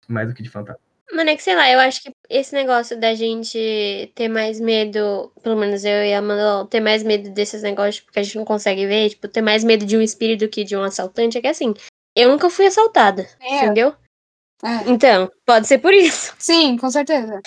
[0.07, 0.79] Mais do que de fantasma.
[1.11, 5.31] Mano, é que sei lá, eu acho que esse negócio da gente ter mais medo,
[5.43, 8.45] pelo menos eu e a Amanda, ter mais medo desses negócios porque a gente não
[8.45, 11.47] consegue ver, tipo, ter mais medo de um espírito que de um assaltante, é que
[11.47, 11.73] assim,
[12.15, 13.57] eu nunca fui assaltada, É.
[13.57, 13.95] entendeu?
[14.63, 14.89] É.
[14.89, 16.33] Então, pode ser por isso.
[16.39, 17.41] Sim, com certeza.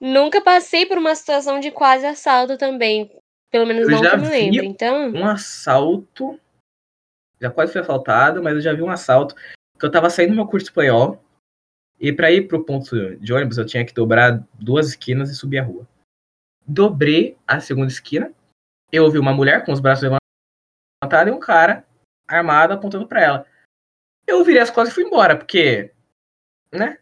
[0.00, 3.10] Nunca passei por uma situação de quase assalto também.
[3.50, 4.64] Pelo menos Eu não que me lembro.
[4.64, 6.38] Então, Um assalto.
[7.40, 9.34] Já quase fui assaltado, mas eu já vi um assalto.
[9.78, 11.22] Que eu tava saindo do meu curso de espanhol.
[12.00, 15.58] E pra ir pro ponto de ônibus, eu tinha que dobrar duas esquinas e subir
[15.58, 15.86] a rua.
[16.66, 18.32] Dobrei a segunda esquina.
[18.90, 21.84] Eu ouvi uma mulher com os braços levantados e um cara
[22.26, 23.46] armado apontando pra ela.
[24.26, 25.92] Eu virei as costas e fui embora, porque.
[26.72, 26.98] Né?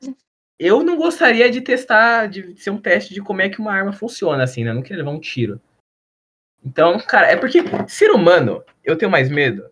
[0.58, 3.92] Eu não gostaria de testar, de ser um teste de como é que uma arma
[3.92, 4.70] funciona, assim, né?
[4.70, 5.60] Eu não queria levar um tiro.
[6.64, 7.58] Então, cara, é porque
[7.88, 9.68] ser humano, eu tenho mais medo.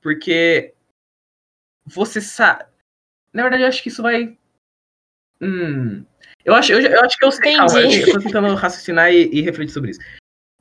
[0.00, 0.74] Porque
[1.86, 2.64] você sabe.
[3.32, 4.36] Na verdade, eu acho que isso vai.
[5.40, 6.04] Hum.
[6.44, 7.56] Eu acho, eu, eu acho que eu sei.
[7.56, 10.00] Calma, eu, tô tentando raciocinar e, e refletir sobre isso.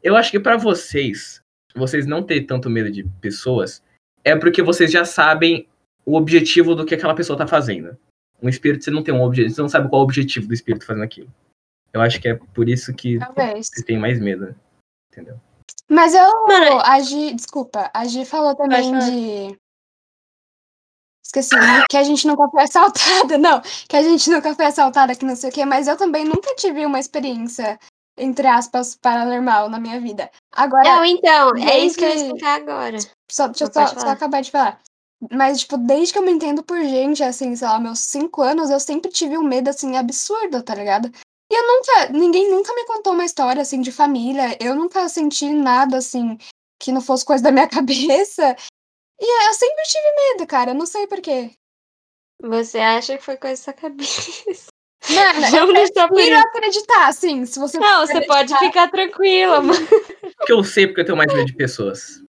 [0.04, 1.42] Eu acho que pra vocês,
[1.76, 3.84] vocês não ter tanto medo de pessoas,
[4.28, 5.68] é porque vocês já sabem
[6.06, 7.98] o objetivo do que aquela pessoa tá fazendo.
[8.42, 10.54] Um espírito, você não tem um objetivo, você não sabe qual é o objetivo do
[10.54, 11.34] espírito fazendo aquilo.
[11.94, 13.68] Eu acho que é por isso que Talvez.
[13.68, 14.56] vocês têm mais medo.
[15.12, 15.40] Entendeu?
[15.90, 16.46] Mas eu.
[16.48, 19.58] Mano, A Gi, desculpa, a Gi falou também de.
[21.26, 21.84] Esqueci, né?
[21.90, 23.38] que a gente nunca foi assaltada.
[23.40, 26.24] Não, que a gente nunca foi assaltada, que não sei o quê, mas eu também
[26.24, 27.78] nunca tive uma experiência,
[28.18, 30.32] entre aspas, paranormal na minha vida.
[30.54, 32.98] Agora, não, então, é isso que eu ia explicar agora.
[33.32, 34.82] Só, deixa eu Não, só, só acabar de falar.
[35.32, 38.70] Mas, tipo, desde que eu me entendo por gente, assim, sei lá, meus cinco anos,
[38.70, 41.12] eu sempre tive um medo, assim, absurdo, tá ligado?
[41.52, 44.56] E eu nunca, ninguém nunca me contou uma história, assim, de família.
[44.60, 46.38] Eu nunca senti nada, assim,
[46.80, 48.56] que não fosse coisa da minha cabeça.
[49.20, 51.52] E eu sempre tive medo, cara, eu não sei porquê.
[52.40, 54.68] Você acha que foi coisa da sua cabeça?
[55.10, 56.38] Mano, eu Vamos deixar por isso.
[56.38, 57.80] acreditar, assim, se você...
[57.80, 59.88] Não, você pode ficar tranquila, mano.
[60.38, 62.22] Porque eu sei porque eu tenho mais medo de pessoas.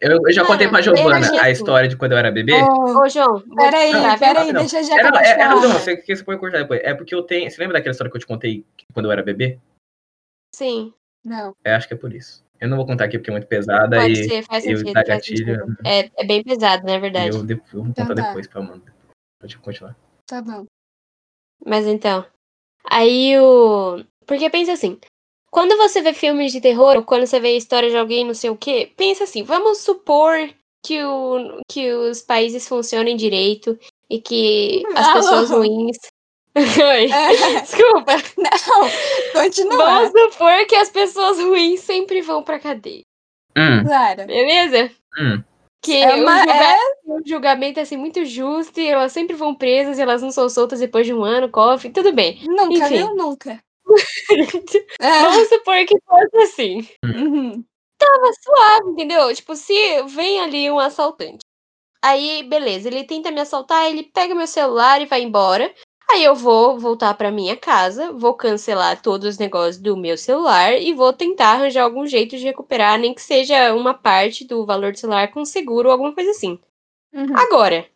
[0.00, 2.52] Eu, eu já Mano, contei pra eu Giovana a história de quando eu era bebê.
[2.52, 4.52] Ô, Ô, João, peraí, peraí, rapidão.
[4.62, 5.60] deixa eu já Era, é, é, falar.
[5.62, 6.80] não, você, que você pode cortar depois.
[6.84, 7.50] É porque eu tenho.
[7.50, 9.58] Você lembra daquela história que eu te contei quando eu era bebê?
[10.54, 10.92] Sim,
[11.24, 11.54] Não.
[11.64, 12.44] É, acho que é por isso.
[12.60, 14.92] Eu não vou contar aqui porque é muito pesada pode e, ser, faz sentido.
[14.92, 15.56] faz gatilho.
[15.56, 15.76] sentido.
[15.84, 17.28] É, é bem pesado, na e verdade.
[17.36, 18.28] eu, eu vou Então contar tá.
[18.28, 18.94] depois pra Amanda.
[19.40, 19.96] Pode continuar.
[20.26, 20.64] Tá bom.
[21.64, 22.24] Mas então.
[22.90, 24.02] Aí o.
[24.26, 24.98] Porque pensa assim.
[25.50, 28.50] Quando você vê filmes de terror, ou quando você vê história de alguém, não sei
[28.50, 30.36] o quê, pensa assim, vamos supor
[30.84, 33.78] que, o, que os países funcionem direito
[34.10, 35.14] e que as Alô?
[35.14, 35.96] pessoas ruins.
[36.56, 37.10] Oi.
[37.10, 37.60] É.
[37.60, 38.12] Desculpa.
[38.38, 39.76] Não, continua.
[40.10, 43.02] Vamos supor que as pessoas ruins sempre vão pra cadeia.
[43.56, 44.26] Hum, Claro.
[44.26, 44.90] Beleza?
[45.18, 45.42] hum.
[45.82, 49.54] Que É uma- o, julgamento, o julgamento é assim, muito justo e elas sempre vão
[49.54, 52.40] presas e elas não são soltas depois de um ano, cofre, tudo bem.
[52.44, 52.96] Nunca, Enfim.
[52.96, 53.14] viu?
[53.14, 53.60] Nunca.
[55.00, 55.22] É.
[55.22, 56.88] Vamos supor que fosse assim.
[57.04, 57.64] Uhum.
[58.42, 59.34] suave, entendeu?
[59.34, 61.44] Tipo, se vem ali um assaltante.
[62.02, 65.74] Aí, beleza, ele tenta me assaltar, ele pega meu celular e vai embora.
[66.08, 70.80] Aí eu vou voltar pra minha casa, vou cancelar todos os negócios do meu celular
[70.80, 74.92] e vou tentar arranjar algum jeito de recuperar, nem que seja uma parte do valor
[74.92, 76.60] do celular com seguro ou alguma coisa assim.
[77.12, 77.36] Uhum.
[77.36, 77.88] Agora,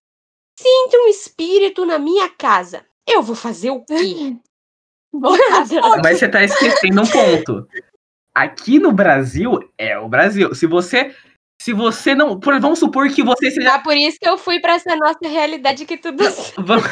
[0.61, 3.95] entra um espírito na minha casa, eu vou fazer o quê?
[5.11, 6.01] Fogo.
[6.03, 7.69] Mas você tá esquecendo um ponto.
[8.35, 10.55] Aqui no Brasil é o Brasil.
[10.55, 11.15] Se você.
[11.61, 12.39] Se você não.
[12.41, 13.63] por- Vamos supor que você seja.
[13.71, 16.23] Já por isso que eu fui pra essa nossa realidade que tudo
[16.59, 16.85] Vamos,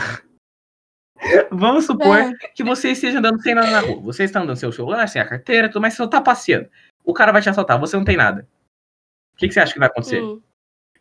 [1.51, 2.33] vamos supor É.
[2.55, 4.01] que você esteja andando sem nada na rua.
[4.03, 6.69] Você está andando sem o celular, sem a carteira, tudo, mas você só tá passeando.
[7.05, 8.47] O cara vai te assaltar, você não tem nada.
[9.35, 10.21] O que, que você acha que vai acontecer?
[10.23, 10.41] Hum.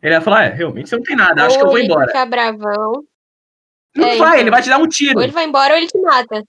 [0.00, 1.88] Ele vai falar, é, realmente você não tem nada, acho que eu Ou vou ele
[1.88, 2.06] embora.
[2.06, 3.04] fica bravão.
[3.96, 4.34] Não É, vai, então.
[4.40, 5.18] ele vai te dar um tiro.
[5.18, 6.42] Ou ele vai embora ou ele te mata.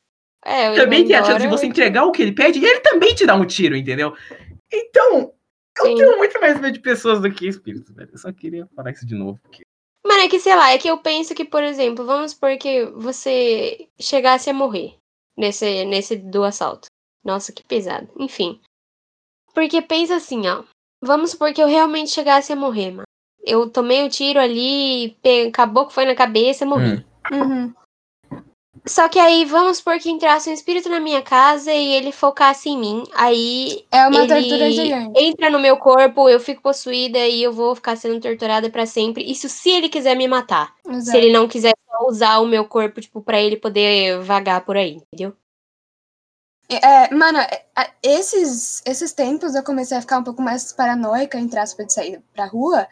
[0.46, 3.14] É, Também tem a chance de você entregar o que ele pede e ele também
[3.14, 4.16] te dá um tiro, entendeu?
[4.72, 5.34] Então,
[5.80, 5.96] eu Sim.
[5.96, 8.10] tenho muito mais medo de pessoas do que espíritos, velho.
[8.12, 9.40] Eu só queria falar isso de novo.
[9.44, 9.64] porque-
[10.06, 12.86] Mano, é que sei lá, é que eu penso que, por exemplo, vamos supor que
[12.86, 14.96] você chegasse a morrer
[15.38, 16.88] nesse, nesse do assalto.
[17.24, 18.10] Nossa, que pesado.
[18.18, 18.62] Enfim.
[19.54, 20.64] Porque pensa assim, ó.
[21.04, 23.04] Vamos supor que eu realmente chegasse a morrer, mano.
[23.44, 27.06] Eu tomei o tiro ali, pe- acabou que foi na cabeça, morri.
[27.32, 27.40] Hum.
[27.42, 27.74] Uhum.
[28.90, 32.70] Só que aí, vamos supor que entrasse um espírito na minha casa e ele focasse
[32.70, 33.04] em mim.
[33.14, 35.22] Aí É uma ele tortura gigante.
[35.22, 39.24] entra no meu corpo, eu fico possuída e eu vou ficar sendo torturada pra sempre.
[39.24, 40.74] Isso se ele quiser me matar.
[40.84, 41.18] Se Exato.
[41.20, 41.74] ele não quiser
[42.08, 45.36] usar o meu corpo, tipo, pra ele poder vagar por aí, entendeu?
[46.68, 47.66] É, mano, é,
[48.02, 52.24] esses, esses tempos eu comecei a ficar um pouco mais paranoica, entre aspas, de sair
[52.34, 52.88] pra rua,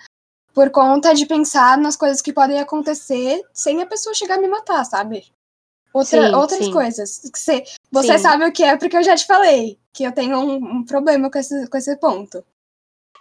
[0.53, 4.47] por conta de pensar nas coisas que podem acontecer sem a pessoa chegar a me
[4.47, 5.25] matar, sabe?
[5.93, 6.71] Outra, Sim, outras sim.
[6.71, 7.19] coisas.
[7.19, 8.23] que Você, você Sim.
[8.23, 11.31] sabe o que é, porque eu já te falei que eu tenho um, um problema
[11.31, 12.45] com esse, com esse ponto.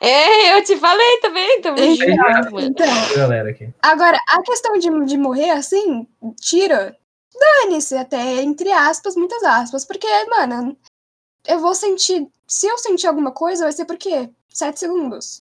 [0.00, 2.60] É, eu te falei também, tamo Então.
[2.60, 3.72] Então, Galera aqui.
[3.80, 6.06] Agora, a questão de, de morrer assim,
[6.38, 6.94] tiro,
[7.34, 10.76] dane-se, até entre aspas, muitas aspas, porque, mano,
[11.46, 12.28] eu vou sentir.
[12.46, 14.30] Se eu sentir alguma coisa, vai ser por quê?
[14.48, 15.42] Sete segundos.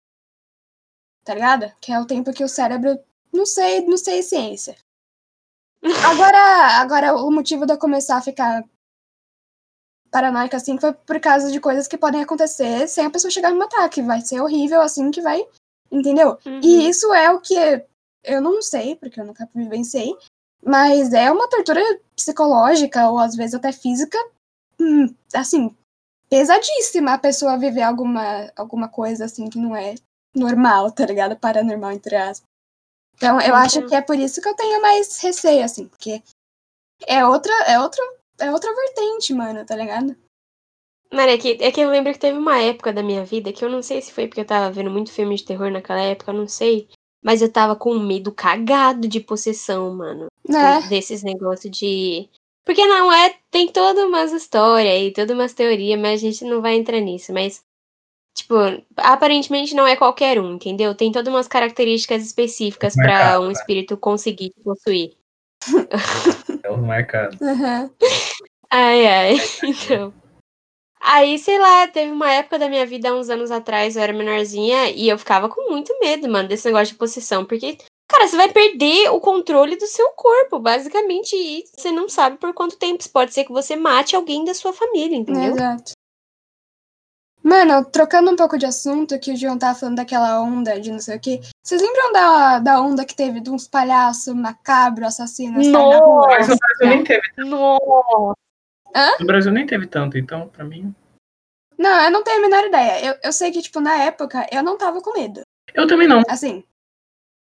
[1.25, 1.73] Tá ligado?
[1.81, 2.99] Que é o tempo que o cérebro.
[3.33, 4.77] Não sei, não sei ciência.
[5.83, 8.65] Agora, agora o motivo de eu começar a ficar
[10.11, 13.53] paranoica assim foi por causa de coisas que podem acontecer sem a pessoa chegar a
[13.53, 15.43] me matar, que vai ser horrível assim, que vai.
[15.91, 16.39] Entendeu?
[16.45, 16.61] Uhum.
[16.63, 17.55] E isso é o que
[18.25, 20.15] eu não sei, porque eu nunca vivenciei,
[20.65, 21.81] mas é uma tortura
[22.15, 24.19] psicológica ou às vezes até física,
[24.79, 25.75] hum, assim,
[26.29, 29.95] pesadíssima a pessoa viver alguma, alguma coisa assim que não é
[30.35, 31.37] normal, tá ligado?
[31.37, 32.50] Paranormal, entre aspas.
[33.21, 33.91] Então eu acho Entendo.
[33.91, 36.23] que é por isso que eu tenho mais receio, assim, porque
[37.07, 38.03] é outra, é outra,
[38.39, 40.17] é outra vertente, mano, tá ligado?
[41.13, 43.63] Mano, é que, é que eu lembro que teve uma época da minha vida que
[43.63, 46.31] eu não sei se foi porque eu tava vendo muito filme de terror naquela época,
[46.31, 46.89] eu não sei.
[47.23, 50.29] Mas eu tava com um medo cagado de possessão, mano.
[50.49, 50.81] Né?
[50.89, 52.27] Desses negócios de.
[52.65, 53.37] Porque não é.
[53.51, 57.35] Tem toda umas histórias e toda umas teorias, mas a gente não vai entrar nisso.
[57.35, 57.63] Mas,
[58.41, 58.55] tipo,
[58.97, 60.95] aparentemente não é qualquer um, entendeu?
[60.95, 63.53] Tem todas umas características específicas pra Marcado, um né?
[63.53, 65.17] espírito conseguir te possuir.
[66.63, 67.37] É o marcado.
[67.41, 67.91] Uhum.
[68.71, 69.37] Ai, ai.
[69.65, 70.13] Então.
[71.01, 74.13] Aí, sei lá, teve uma época da minha vida, há uns anos atrás, eu era
[74.13, 77.45] menorzinha, e eu ficava com muito medo, mano, desse negócio de possessão.
[77.45, 82.37] Porque, cara, você vai perder o controle do seu corpo, basicamente, e você não sabe
[82.37, 83.03] por quanto tempo.
[83.09, 85.55] Pode ser que você mate alguém da sua família, entendeu?
[85.55, 85.93] Exato.
[87.51, 91.01] Mano, trocando um pouco de assunto, que o João tava falando daquela onda de não
[91.01, 91.41] sei o quê.
[91.61, 96.29] Vocês lembram da, da onda que teve de uns palhaços macabros, assassinos na rua?
[96.29, 97.23] Mas no Brasil nem teve.
[97.39, 98.37] Nossa!
[99.19, 100.95] No Brasil nem teve tanto, então, pra mim.
[101.77, 103.05] Não, eu não tenho a menor ideia.
[103.05, 105.41] Eu, eu sei que, tipo, na época, eu não tava com medo.
[105.75, 106.23] Eu também não.
[106.29, 106.63] Assim.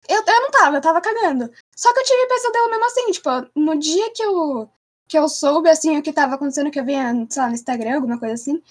[0.08, 1.52] Eu, eu não tava, eu tava cagando.
[1.76, 4.70] Só que eu tive pesadelo mesmo assim, tipo, no dia que eu,
[5.06, 7.96] que eu soube, assim, o que tava acontecendo, que eu via, sei lá, no Instagram,
[7.96, 8.64] alguma coisa assim,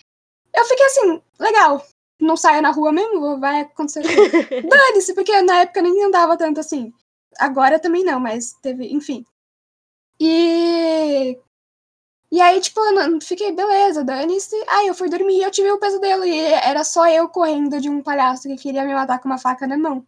[0.57, 1.85] eu fiquei assim, legal.
[2.21, 4.03] Não saio na rua mesmo, vai acontecer.
[4.69, 6.93] Dane-se, porque na época eu nem andava tanto assim.
[7.39, 9.25] Agora também não, mas teve, enfim.
[10.19, 11.39] E.
[12.33, 14.57] E aí, tipo, eu fiquei, beleza, dane-se.
[14.69, 16.25] Aí eu fui dormir e eu tive o pesadelo.
[16.25, 19.67] E era só eu correndo de um palhaço que queria me matar com uma faca
[19.67, 20.05] na mão.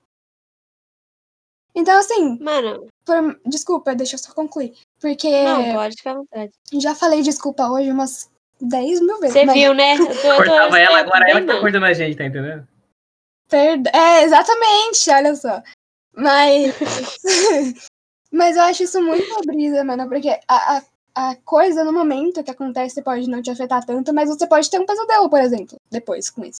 [1.74, 4.76] Então, assim, Mano, por- desculpa, deixa eu só concluir.
[5.00, 6.52] Porque Não, pode ficar à vontade.
[6.74, 8.28] já falei desculpa hoje umas
[8.60, 9.32] 10 mil vezes.
[9.34, 9.94] Você mas- viu, né?
[9.94, 12.66] Eu tô, eu tô Cortava ela, agora ela que tá cortando a gente, tá entendendo?
[13.48, 15.62] Perd- É, exatamente, olha só.
[16.14, 16.74] Mas.
[18.30, 20.82] Mas eu acho isso muito uma brisa, mano, porque a, a,
[21.30, 24.78] a coisa no momento que acontece pode não te afetar tanto, mas você pode ter
[24.78, 26.57] um pesadelo, por exemplo, depois com isso.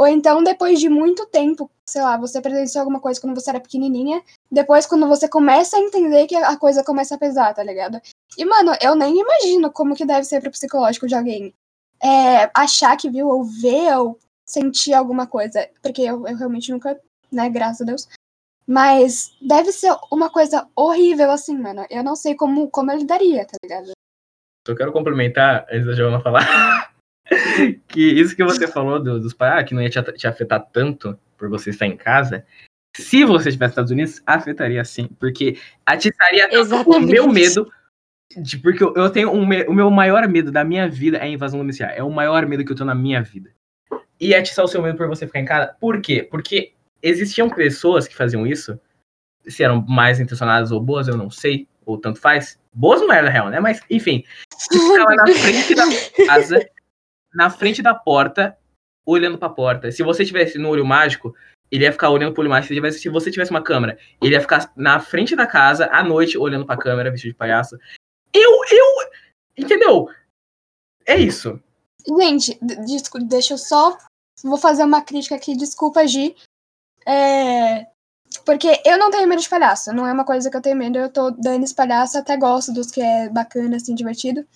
[0.00, 3.60] Ou então, depois de muito tempo, sei lá, você presenciou alguma coisa quando você era
[3.60, 8.00] pequenininha, depois quando você começa a entender que a coisa começa a pesar, tá ligado?
[8.38, 11.52] E, mano, eu nem imagino como que deve ser pro psicológico de alguém
[12.02, 15.68] é, achar que viu, ou ver, ou sentir alguma coisa.
[15.82, 16.98] Porque eu, eu realmente nunca,
[17.30, 18.08] né, graças a Deus.
[18.66, 21.84] Mas deve ser uma coisa horrível, assim, mano.
[21.90, 23.90] Eu não sei como, como eu lidaria, tá ligado?
[24.66, 26.40] Só quero complementar, antes da Giovana falar,
[27.88, 30.66] que isso que você falou do- dos pais, ah, que não ia te, te afetar
[30.72, 32.44] tanto por você estar em casa,
[32.96, 35.56] se você estivesse nos Estados Unidos, afetaria sim, porque
[35.86, 36.48] atiçaria
[36.86, 37.70] o meu medo,
[38.36, 41.28] de, porque eu, eu tenho um, o meu maior medo da minha vida é a
[41.28, 43.50] invasão domiciliar, é o maior medo que eu tenho na minha vida.
[44.18, 46.26] E atiçar o seu medo por você ficar em casa, por quê?
[46.28, 48.78] Porque existiam pessoas que faziam isso,
[49.46, 52.58] se eram mais intencionadas ou boas, eu não sei, ou tanto faz.
[52.72, 53.60] Boas não era na real, né?
[53.60, 54.24] Mas, enfim,
[54.70, 55.84] ficava na frente da
[56.26, 56.68] casa,
[57.32, 58.56] na frente da porta,
[59.06, 59.90] olhando pra porta.
[59.90, 61.34] Se você tivesse no olho mágico,
[61.70, 62.74] ele ia ficar olhando pro olho mágico.
[62.92, 66.66] Se, você tivesse uma câmera, ele ia ficar na frente da casa, à noite, olhando
[66.66, 67.76] pra câmera, vestido de palhaço.
[68.32, 69.10] Eu, eu.
[69.56, 70.08] Entendeu?
[71.06, 71.60] É isso.
[72.06, 72.58] Gente,
[73.22, 73.96] deixa eu só.
[74.42, 76.34] Vou fazer uma crítica aqui, desculpa, Gi.
[77.06, 77.86] É,
[78.44, 80.98] Porque eu não tenho medo de palhaço, não é uma coisa que eu tenho medo.
[80.98, 84.46] Eu tô dando esse palhaço, até gosto dos que é bacana, assim, divertido.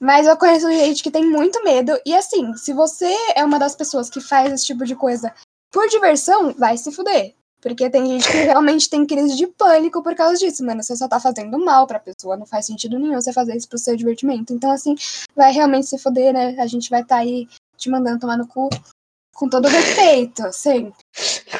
[0.00, 1.98] Mas eu conheço gente que tem muito medo.
[2.06, 5.32] E assim, se você é uma das pessoas que faz esse tipo de coisa
[5.70, 7.34] por diversão, vai se fuder.
[7.60, 10.82] Porque tem gente que realmente tem crise de pânico por causa disso, mano.
[10.82, 13.78] Você só tá fazendo mal pra pessoa, não faz sentido nenhum você fazer isso pro
[13.78, 14.52] seu divertimento.
[14.52, 14.94] Então, assim,
[15.34, 16.56] vai realmente se fuder, né?
[16.60, 18.68] A gente vai tá aí te mandando tomar no cu
[19.34, 20.94] com todo respeito, sempre.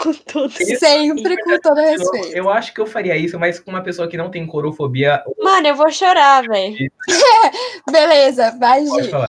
[0.03, 0.51] Com tudo.
[0.53, 2.37] Sempre com todo Eu, respeito.
[2.37, 5.23] eu acho que eu faria isso, mas com uma pessoa que não tem corofobia.
[5.39, 6.91] Mano, eu vou chorar, velho.
[7.91, 9.29] Beleza, vai, Pode falar.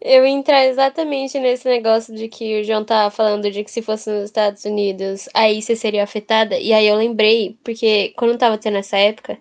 [0.00, 3.82] Eu ia entrar exatamente nesse negócio de que o João tava falando de que se
[3.82, 6.56] fosse nos Estados Unidos, aí você seria afetada.
[6.56, 9.36] E aí eu lembrei, porque quando tava tendo essa época,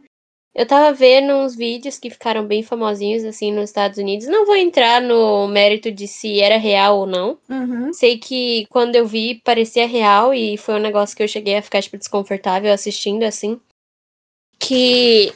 [0.58, 4.26] eu tava vendo uns vídeos que ficaram bem famosinhos, assim, nos Estados Unidos.
[4.26, 7.38] Não vou entrar no mérito de se era real ou não.
[7.47, 7.93] Uhum.
[7.93, 11.62] Sei que quando eu vi, parecia real e foi um negócio que eu cheguei a
[11.62, 13.62] ficar, tipo, desconfortável assistindo, assim.
[14.58, 15.32] Que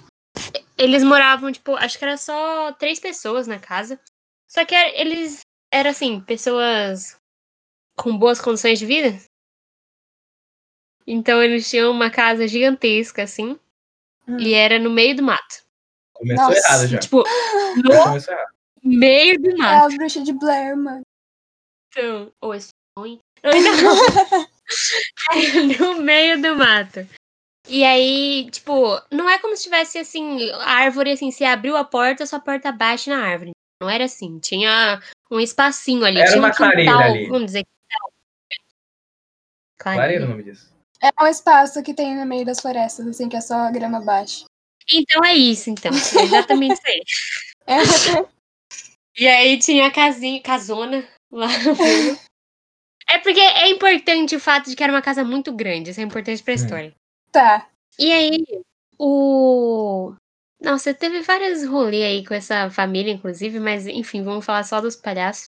[0.76, 3.99] eles moravam, tipo, acho que era só três pessoas na casa.
[4.47, 5.41] Só que eles
[5.72, 7.15] eram, assim, pessoas
[7.95, 9.15] com boas condições de vida.
[11.05, 13.59] Então eles tinham uma casa gigantesca, assim,
[14.32, 14.39] Hum.
[14.39, 15.61] e era no meio do mato.
[16.13, 16.99] Começou Nossa, errado já.
[16.99, 17.23] Tipo,
[17.77, 18.51] no Começou errado.
[18.84, 19.93] meio do É mato.
[19.93, 21.01] a bruxa de Blair, mano.
[21.89, 23.19] Então, ou esse sonho.
[23.43, 24.47] Não, não.
[25.34, 27.05] É no meio do mato.
[27.67, 31.84] E aí, tipo, não é como se tivesse assim, a árvore assim, se abriu a
[31.84, 33.51] porta, sua porta bate na árvore.
[33.82, 34.39] Não era assim.
[34.39, 36.19] Tinha um espacinho ali.
[36.19, 37.27] Era tinha uma um quintal, clareira ali.
[37.27, 37.63] vamos dizer.
[37.65, 38.11] quintal.
[39.77, 40.70] Clareira o nome disso.
[41.02, 44.45] É um espaço que tem no meio das florestas, assim, que é só grama baixa.
[44.89, 45.91] Então é isso, então.
[45.91, 47.02] É exatamente isso aí.
[47.68, 47.78] É.
[49.18, 52.18] E aí tinha a casinha, casona lá no meio.
[53.10, 55.91] É porque é importante o fato de que era uma casa muito grande.
[55.91, 56.56] Isso é importante pra Hum.
[56.56, 56.95] história.
[57.32, 57.68] Tá.
[57.99, 58.45] E aí,
[58.97, 60.14] o.
[60.62, 64.95] Nossa, teve vários rolês aí com essa família, inclusive, mas enfim, vamos falar só dos
[64.95, 65.45] palhaços.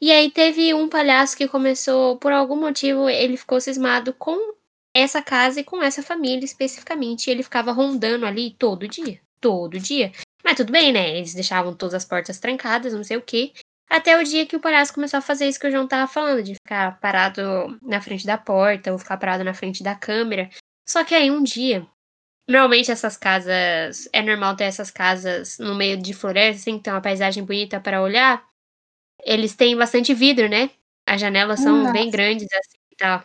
[0.00, 4.54] E aí teve um palhaço que começou, por algum motivo, ele ficou cismado com
[4.94, 7.26] essa casa e com essa família especificamente.
[7.26, 9.20] E ele ficava rondando ali todo dia.
[9.40, 10.12] Todo dia.
[10.44, 11.16] Mas tudo bem, né?
[11.16, 13.52] Eles deixavam todas as portas trancadas, não sei o quê.
[13.88, 16.42] Até o dia que o palhaço começou a fazer isso que o João tava falando,
[16.44, 20.48] de ficar parado na frente da porta ou ficar parado na frente da câmera.
[20.88, 21.84] Só que aí um dia,
[22.48, 26.92] normalmente essas casas, é normal ter essas casas no meio de floresta, assim, que tem
[26.92, 28.44] uma paisagem bonita para olhar.
[29.24, 30.70] Eles têm bastante vidro, né?
[31.06, 31.92] As janelas são Nossa.
[31.92, 33.24] bem grandes assim e tal.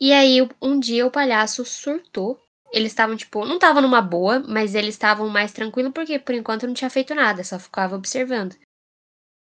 [0.00, 2.40] E aí um dia o palhaço surtou.
[2.72, 6.66] Eles estavam tipo, não estavam numa boa, mas eles estavam mais tranquilos porque por enquanto
[6.66, 8.54] não tinha feito nada, só ficava observando.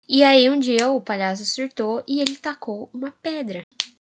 [0.08, 3.62] E aí um dia o palhaço surtou e ele tacou uma pedra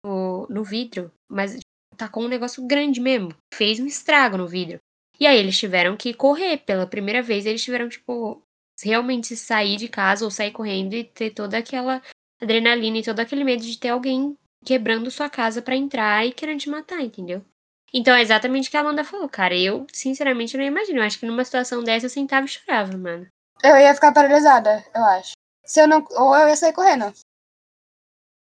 [0.04, 1.58] no, no vidro, mas
[1.96, 3.34] tacou um negócio grande mesmo.
[3.52, 4.78] Fez um estrago no vidro.
[5.20, 6.58] E aí eles tiveram que correr.
[6.58, 8.40] Pela primeira vez, eles tiveram, tipo,
[8.80, 12.00] realmente sair de casa ou sair correndo e ter toda aquela
[12.40, 16.60] adrenalina e todo aquele medo de ter alguém quebrando sua casa pra entrar e querendo
[16.60, 17.44] te matar, entendeu?
[17.92, 19.56] Então é exatamente o que a Amanda falou, cara.
[19.56, 20.98] Eu, sinceramente, não imagino.
[20.98, 23.26] Eu acho que numa situação dessa eu sentava e chorava, mano.
[23.62, 25.32] Eu ia ficar paralisada, eu acho.
[25.64, 26.06] Se eu não.
[26.10, 27.12] Ou eu ia sair correndo.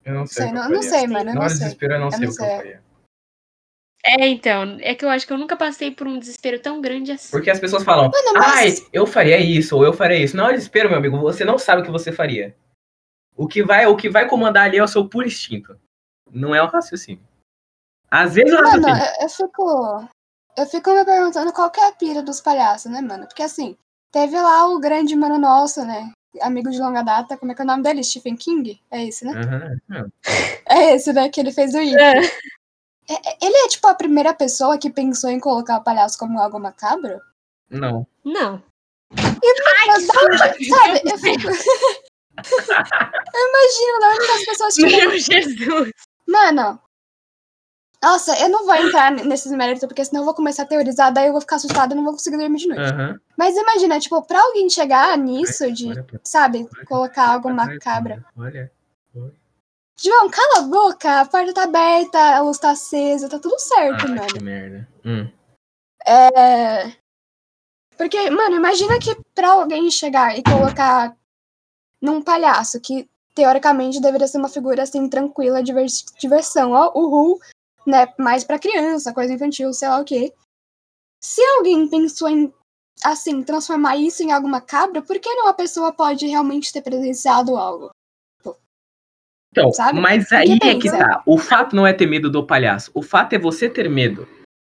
[0.04, 0.44] Eu não sei.
[0.44, 1.30] Sei, não, não sei, mano.
[1.30, 1.58] Eu não do sei.
[1.58, 2.82] desespero, eu não Eu sei não o que eu faria.
[4.04, 4.78] É, então.
[4.80, 7.30] É que eu acho que eu nunca passei por um desespero tão grande assim.
[7.30, 8.88] Porque as pessoas falam, Mano, ai, mas.
[8.92, 10.36] eu faria isso, ou eu faria isso.
[10.36, 12.56] Na hora do desespero, meu amigo, você não sabe o que você faria.
[13.36, 15.78] O que vai, o que vai comandar ali é o seu puro instinto.
[16.32, 17.22] Não é o raciocínio.
[18.10, 18.96] Às vezes Mano, raciocínio.
[19.20, 20.08] eu, eu fico.
[20.56, 23.26] Eu fico me perguntando qual que é a pira dos palhaços, né, mano?
[23.26, 23.76] Porque assim,
[24.10, 26.10] teve lá o grande mano nosso, né?
[26.40, 28.02] Amigo de longa data, como é que é o nome dele?
[28.02, 28.80] Stephen King?
[28.90, 29.32] É esse, né?
[29.32, 30.10] Aham,
[30.68, 31.28] É esse, né?
[31.28, 31.96] Que ele fez o It.
[31.96, 32.18] É.
[32.20, 36.38] É- é- Ele é tipo a primeira pessoa que pensou em colocar o palhaço como
[36.40, 37.20] algo macabro?
[37.70, 38.06] Não.
[38.24, 38.62] Não.
[39.86, 41.00] Mas da onde, sabe?
[41.04, 41.48] Eu fico.
[43.34, 44.90] eu imagino da onde que as pessoas tiram.
[44.90, 45.92] Meu Jesus.
[46.28, 46.80] Mano.
[48.02, 51.26] Nossa, eu não vou entrar nesses méritos, porque senão eu vou começar a teorizar, daí
[51.26, 52.92] eu vou ficar assustada e não vou conseguir dormir de noite.
[52.92, 53.18] Aham.
[53.36, 57.74] Mas imagina, tipo, pra alguém chegar nisso de, Olha sabe, olha colocar algo pra trás,
[57.78, 58.24] macabro.
[58.36, 58.70] Olha.
[60.00, 64.04] João, cala a boca, a porta tá aberta, a luz tá acesa, tá tudo certo,
[64.04, 64.26] Ah, mano.
[64.28, 64.88] que merda.
[65.04, 65.28] Hum.
[66.06, 66.92] É.
[67.96, 71.16] Porque, mano, imagina que pra alguém chegar e colocar
[72.00, 73.10] num palhaço que
[73.42, 77.38] teoricamente deveria ser uma figura assim tranquila, divers- diversão, ó, uhul,
[77.86, 80.34] né, mais pra criança, coisa infantil, sei lá o quê.
[81.22, 82.52] Se alguém pensou em
[83.04, 87.56] assim transformar isso em algo macabro, por que não a pessoa pode realmente ter presenciado
[87.56, 87.90] algo?
[89.52, 90.00] Então, Sabe?
[90.00, 90.98] mas aí é que pensa.
[90.98, 91.22] tá.
[91.24, 92.90] O fato não é ter medo do palhaço.
[92.92, 94.28] O fato é você ter medo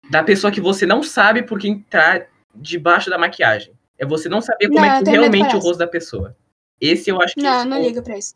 [0.10, 3.74] da pessoa que você não sabe por quem tá debaixo da maquiagem.
[3.98, 6.36] É você não saber como Não, é que realmente o rosto da pessoa.
[6.80, 8.36] Esse eu acho que Não, não é o- ligo pra isso.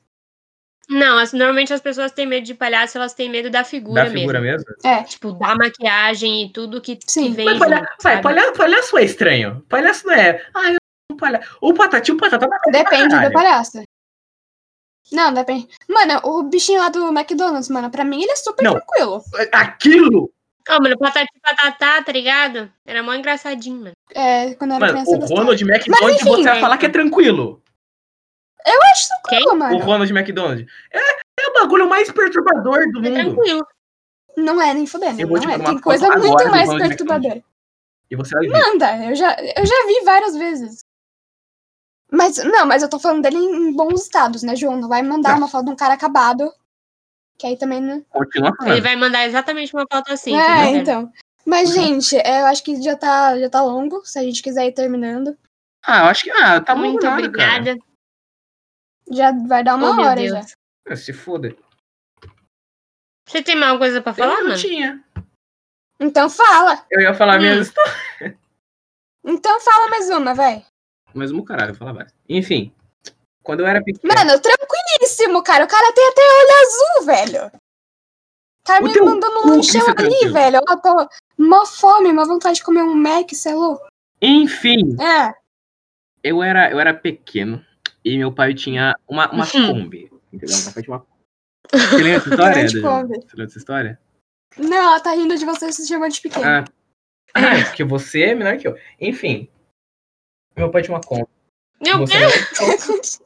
[0.90, 4.12] Não, as- normalmente as pessoas têm medo de palhaço, elas têm medo da figura, da
[4.12, 4.66] figura mesmo.
[4.68, 4.90] mesmo.
[5.00, 7.32] É, Tipo, da maquiagem e tudo que, que Sim.
[7.34, 7.88] vem Mas palha...
[8.00, 8.22] sabe?
[8.22, 8.52] palha...
[8.52, 9.66] palhaço é estranho.
[9.70, 10.46] Palhaço não é.
[10.54, 10.78] Ah, eu
[11.12, 11.58] um palhaço.
[11.62, 13.82] O patati, o patata tá Depende do palhaço.
[15.12, 15.68] Não, depende.
[15.88, 18.74] Mano, o bichinho lá do McDonald's, mano, pra mim ele é super Não.
[18.74, 19.24] tranquilo.
[19.52, 20.32] Aquilo!
[20.70, 22.72] Ó, mano, patati patatá, tá ligado?
[22.86, 23.92] Era mó engraçadinho, mano.
[24.16, 25.36] É, quando eu era Mano, criança o.
[25.36, 27.62] Ronald McDonald, você vai né, falar que é tranquilo.
[28.66, 29.78] Eu acho tranquilo, O mano.
[29.80, 30.66] Ronald McDonald.
[30.92, 33.14] É, é o bagulho mais perturbador do É mundo.
[33.14, 33.68] tranquilo.
[34.38, 35.60] Não é nem fudendo, Eu vou te não é.
[35.60, 37.44] Tem coisa muito mais perturbadora.
[38.10, 38.52] E você vai ver.
[38.52, 40.80] Manda, eu já, eu já vi várias vezes.
[42.12, 44.78] Mas, não, mas eu tô falando dele em, bons estados, né, João?
[44.78, 45.38] Não vai mandar Não.
[45.40, 46.52] uma foto de um cara acabado.
[47.40, 48.02] Que aí também não.
[48.10, 50.36] Continua Ele vai mandar exatamente uma foto assim.
[50.36, 51.12] é, então.
[51.46, 51.82] Mas, Uhum.
[51.84, 54.06] gente, é, eu acho que já tá, já tá longo.
[54.06, 55.36] Se a gente quiser ir terminando,
[55.86, 56.32] Ah, eu acho que.
[56.32, 56.76] Ah, tá.
[56.76, 57.78] Muito nada, obrigada.
[59.12, 60.42] Já vai dar uma oh, hora já.
[60.88, 61.56] Ah, Se foda.
[63.28, 64.58] Você tem mais alguma coisa pra falar, eu não mano?
[64.60, 65.04] tinha.
[66.00, 66.86] Então fala.
[66.92, 67.62] Eu ia falar Hum.
[67.62, 67.74] histórias.
[69.26, 70.66] Então fala mais uma, vai.
[71.14, 72.14] Mas um caralho, eu ia falar várias.
[72.28, 72.76] Enfim.
[73.42, 74.14] Quando eu era pequeno.
[74.14, 75.64] Mano, tranquilíssimo, cara.
[75.64, 77.52] O cara tem até olho azul, velho.
[78.66, 80.34] Tá O me mandando um lanchão ali, tranquilo.
[80.34, 80.58] velho.
[80.68, 83.88] Eu tô mó fome, uma vontade de comer um Mac, cê é louco.
[84.22, 85.34] Enfim, É.
[86.22, 87.66] eu era, eu era pequeno
[88.04, 89.68] e meu pai tinha uma, uma Uhum.
[89.68, 90.12] Kombi.
[90.32, 90.58] Entendeu?
[90.64, 91.06] Meu pai tinha uma
[91.74, 92.54] Você lembra essa história?
[92.54, 92.82] Grande?
[92.82, 93.14] Kombi.
[93.16, 94.00] Você lembra essa história?
[94.58, 96.46] Não, ela tá rindo de você se chamou de pequeno.
[96.46, 96.66] Ah,
[97.34, 98.78] ah, é porque você é menor que eu.
[99.00, 99.50] Enfim.
[100.56, 101.28] Meu pai tinha uma Kombi.
[101.82, 102.34] Meu Você Deus,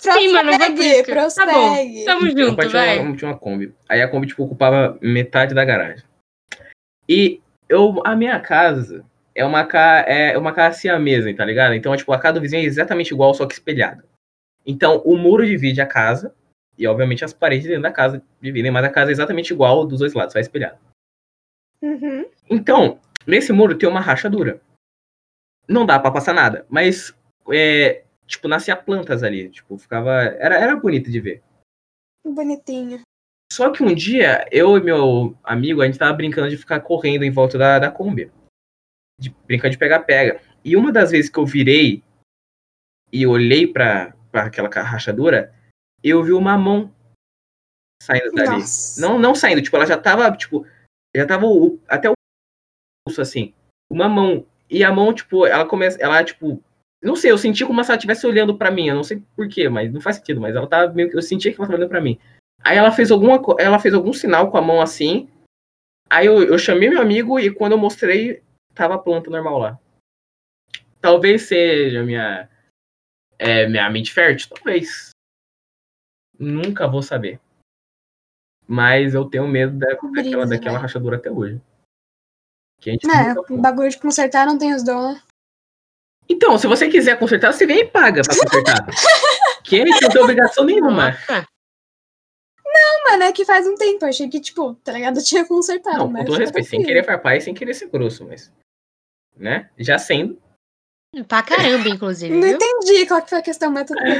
[0.00, 1.14] prossegue, sim, mano, eu vou crítica.
[1.30, 2.04] Tá bom, prossegue.
[2.04, 2.98] tamo Meu pai junto, tinha vai.
[3.00, 3.74] uma, tinha uma Kombi.
[3.88, 6.04] Aí a Kombi, tipo, ocupava metade da garagem.
[7.08, 9.04] E eu, a minha casa
[9.38, 11.72] é uma, ca, é uma casa siamesa, tá ligado?
[11.72, 14.04] Então, tipo, a casa do vizinho é exatamente igual, só que espelhada.
[14.66, 16.34] Então, o muro divide a casa,
[16.76, 20.00] e obviamente as paredes dentro da casa dividem, mas a casa é exatamente igual dos
[20.00, 20.80] dois lados, só espelhada.
[21.80, 22.26] Uhum.
[22.50, 24.60] Então, nesse muro tem uma rachadura.
[25.68, 27.14] Não dá pra passar nada, mas,
[27.52, 30.14] é, tipo, nascia plantas ali, tipo, ficava...
[30.40, 31.42] Era, era bonito de ver.
[32.26, 33.02] Bonitinho.
[33.52, 37.22] Só que um dia, eu e meu amigo, a gente tava brincando de ficar correndo
[37.22, 38.32] em volta da, da Kombi.
[39.18, 40.40] De, brincando de pega-pega.
[40.64, 42.02] E uma das vezes que eu virei
[43.12, 45.52] e olhei pra, pra aquela rachadura,
[46.02, 46.92] eu vi uma mão
[48.02, 48.60] saindo dali.
[48.60, 49.00] Nossa.
[49.00, 50.66] Não, não saindo, tipo, ela já tava, tipo,
[51.14, 52.14] já tava o- até o
[53.06, 53.54] pulso, assim.
[53.90, 54.46] Uma mão.
[54.70, 56.62] E a mão, tipo, ela começa, ela, tipo,
[57.02, 59.68] não sei, eu senti como se ela estivesse olhando pra mim, eu não sei porquê,
[59.68, 61.88] mas não faz sentido, mas ela tava meio que, eu sentia que ela tava olhando
[61.90, 62.18] pra mim.
[62.62, 65.28] Aí ela fez alguma, ela fez algum sinal com a mão assim,
[66.10, 68.42] aí eu, eu chamei meu amigo e quando eu mostrei,
[68.78, 69.80] tava a planta normal lá.
[71.00, 72.48] Talvez seja minha,
[73.36, 75.10] é, minha mente fértil, talvez.
[76.38, 77.40] Nunca vou saber.
[78.66, 80.82] Mas eu tenho medo da, Brisa, daquela, daquela velho.
[80.82, 81.60] rachadura até hoje.
[82.80, 85.22] Que a gente É, bagulho de consertar não tem os dons, né?
[86.28, 88.86] Então, se você quiser consertar, você vem e paga pra consertar.
[89.64, 91.10] que não tem obrigação nenhuma.
[91.10, 91.48] Nossa.
[93.10, 94.04] Mano, é que faz um tempo.
[94.04, 95.18] Eu achei que, tipo, tá ligado?
[95.18, 95.98] Eu tinha consertado.
[95.98, 98.52] Não, mas com todo respeito, sem querer farpar e sem querer ser grosso, mas.
[99.38, 99.70] Né?
[99.78, 100.40] Já sendo.
[101.26, 102.56] Pra caramba, inclusive, Não viu?
[102.56, 104.16] entendi qual que foi a questão, mas tudo bem.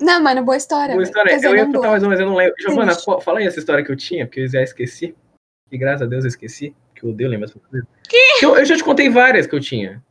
[0.00, 0.94] Não, mano, boa história.
[0.94, 1.34] Boa história.
[1.34, 2.54] Dizer, Eu ia contar mais uma, mas eu não lembro.
[2.60, 5.16] Giovana, qual- fala aí essa história que eu tinha, porque eu já esqueci.
[5.70, 6.76] E graças a Deus eu esqueci.
[6.94, 7.88] Que eu odeio lembrar coisas.
[8.08, 8.44] Que?
[8.44, 10.04] Eu, eu já te contei várias que eu tinha.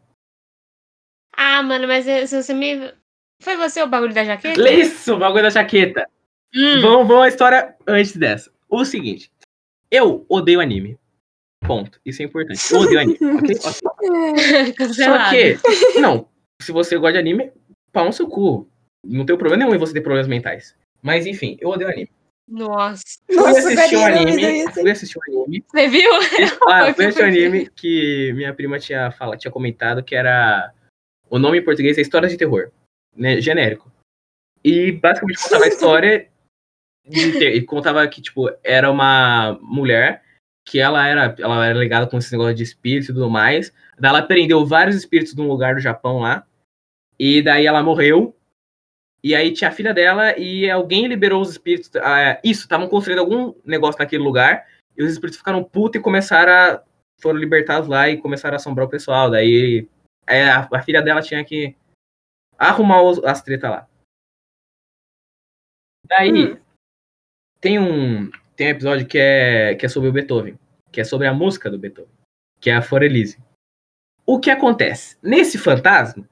[1.36, 2.94] Ah, mano, mas eh, se você me.
[3.42, 4.60] Foi você o bagulho da jaqueta?
[4.62, 6.08] Lê isso, o bagulho da jaqueta.
[6.54, 6.82] Hum.
[6.82, 8.52] Vamos, vamos à história antes dessa.
[8.70, 9.32] O seguinte.
[9.92, 10.98] Eu odeio anime.
[11.68, 12.00] Ponto.
[12.06, 12.60] Isso é importante.
[12.72, 13.18] Eu odeio anime.
[13.22, 14.76] ok?
[14.80, 15.58] Ok.
[15.58, 16.28] Só que, não,
[16.62, 17.52] se você gosta de anime,
[17.92, 18.70] pau no seu cu.
[19.06, 20.76] Não tem problema nenhum em você ter problemas mentais.
[21.02, 22.10] Mas enfim, eu odeio anime.
[22.48, 23.04] Nossa.
[23.26, 24.72] Fui Nossa, assistir um anime.
[24.72, 25.66] Fui assistir um anime.
[25.68, 26.12] Você viu?
[26.70, 30.72] Ah, fui assistir um anime que minha prima tinha, fala, tinha comentado que era.
[31.30, 32.72] O nome em português é Histórias de Terror.
[33.16, 33.92] Né, genérico.
[34.64, 36.30] E basicamente contava a história.
[37.08, 40.25] De ter, e contava que, tipo, era uma mulher
[40.68, 43.72] que ela era, ela era ligada com esse negócio de espírito e tudo mais.
[44.00, 46.46] Daí ela prendeu vários espíritos num lugar do Japão lá.
[47.20, 48.36] E daí ela morreu.
[49.24, 51.96] E aí tinha a filha dela e alguém liberou os espíritos.
[51.98, 54.68] ah, isso, estavam construindo algum negócio naquele lugar.
[54.98, 56.84] E os espíritos ficaram putos e começaram a.
[57.22, 59.30] Foram libertados lá e começaram a assombrar o pessoal.
[59.32, 59.88] Daí
[60.28, 61.76] é, a, a filha dela tinha que
[62.58, 63.88] arrumar os- as tretas lá.
[66.08, 66.58] Daí Hum.
[67.60, 70.58] tem um tem um episódio que é, que é sobre o Beethoven,
[70.92, 72.12] que é sobre a música do Beethoven,
[72.60, 73.38] que é a Forelise.
[74.26, 75.18] O que acontece?
[75.22, 76.28] Nesse fantasma,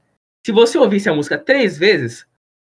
[0.45, 2.27] se você ouvisse a música três vezes,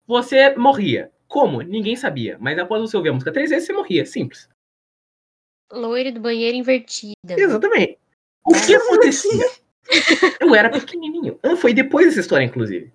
[0.07, 1.11] você morria.
[1.27, 1.61] Como?
[1.61, 2.39] Ninguém sabia.
[2.41, 4.07] Mas após você ouvir a música três vezes, você morria.
[4.07, 4.49] Simples.
[5.71, 7.15] Loira do banheiro invertida.
[7.29, 7.99] Exatamente.
[8.47, 9.45] O que acontecia?
[10.41, 11.39] Eu era pequenininho.
[11.43, 12.93] Ah, Foi depois dessa história, inclusive.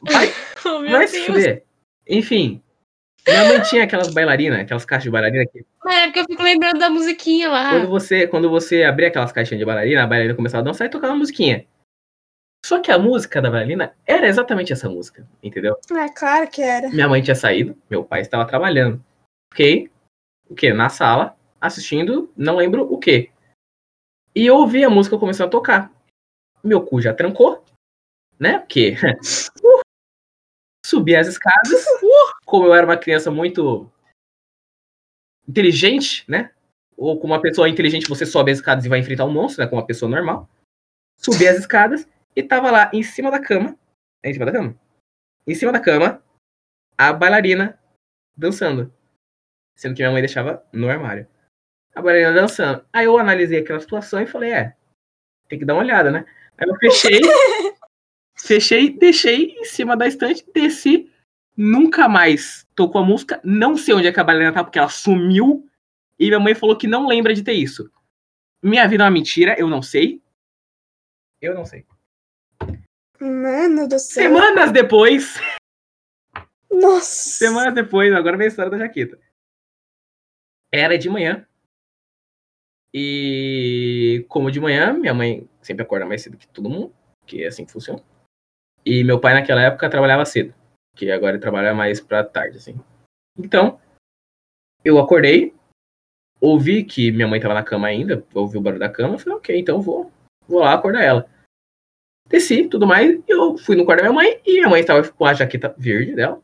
[0.02, 0.28] Vai,
[0.64, 1.64] Oh, vai se fuder.
[2.06, 2.62] Enfim.
[3.26, 6.42] Minha mãe tinha aquelas bailarinas, aquelas caixas de bailarina que Mas é porque eu fico
[6.42, 7.70] lembrando da musiquinha lá.
[7.70, 10.90] quando você, quando você abria aquelas caixinhas de bailarina, a bailarina começava a dançar e
[10.90, 11.66] tocava uma musiquinha.
[12.64, 15.76] Só que a música da bailarina era exatamente essa música, entendeu?
[15.90, 16.88] É claro que era.
[16.88, 19.04] Minha mãe tinha saído, meu pai estava trabalhando.
[19.52, 19.90] Fiquei,
[20.48, 20.72] o quê?
[20.72, 23.30] Na sala, assistindo, não lembro o quê.
[24.34, 25.92] E eu ouvi a música começando a tocar.
[26.62, 27.64] Meu cu já trancou,
[28.38, 28.58] né?
[28.58, 28.94] Porque
[29.62, 29.80] uh,
[30.84, 31.84] subi as escadas.
[32.44, 33.90] Como eu era uma criança muito
[35.48, 36.52] inteligente, né?
[36.96, 39.68] Ou como uma pessoa inteligente, você sobe as escadas e vai enfrentar um monstro, né?
[39.68, 40.48] Como uma pessoa normal.
[41.16, 43.78] Subi as escadas e tava lá em cima da cama.
[44.22, 44.76] É em cima da cama?
[45.46, 46.22] Em cima da cama,
[46.96, 47.78] a bailarina
[48.36, 48.92] dançando.
[49.74, 51.26] Sendo que minha mãe deixava no armário.
[51.94, 52.84] A bailarina dançando.
[52.92, 54.76] Aí eu analisei aquela situação e falei, é,
[55.48, 56.26] tem que dar uma olhada, né?
[56.58, 57.20] Aí eu fechei,
[58.36, 61.10] fechei, deixei em cima da estante, desci,
[61.56, 64.88] nunca mais tocou a música, não sei onde é que a bailarina tá, porque ela
[64.88, 65.68] sumiu,
[66.18, 67.90] e minha mãe falou que não lembra de ter isso.
[68.62, 70.22] Minha vida é uma mentira, eu não sei.
[71.40, 71.86] Eu não sei.
[73.20, 74.24] Mano do céu.
[74.24, 75.40] Semanas depois,
[76.70, 77.30] Nossa.
[77.30, 79.18] Semanas depois, agora vem a história da jaqueta.
[80.72, 81.46] Era de manhã.
[82.92, 86.94] E como de manhã, minha mãe sempre acorda mais cedo que todo mundo,
[87.26, 88.02] que é assim que funciona.
[88.84, 90.54] E meu pai naquela época trabalhava cedo,
[90.96, 92.74] que agora ele trabalha mais pra tarde, assim.
[93.38, 93.78] Então,
[94.82, 95.54] eu acordei,
[96.40, 99.58] ouvi que minha mãe tava na cama ainda, ouvi o barulho da cama, falei, ok,
[99.58, 100.10] então vou,
[100.48, 101.28] vou lá acordar ela.
[102.28, 105.24] Desci, tudo mais, eu fui no quarto da minha mãe, e minha mãe estava com
[105.24, 106.42] a jaqueta verde dela,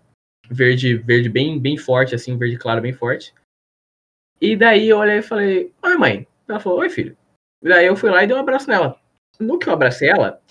[0.48, 3.34] verde, verde bem, bem forte, assim, verde claro, bem forte.
[4.40, 6.26] E daí eu olhei e falei, oi mãe.
[6.48, 7.16] Ela falou, oi filho.
[7.62, 9.00] E daí eu fui lá e dei um abraço nela.
[9.38, 10.42] No que eu abracei ela,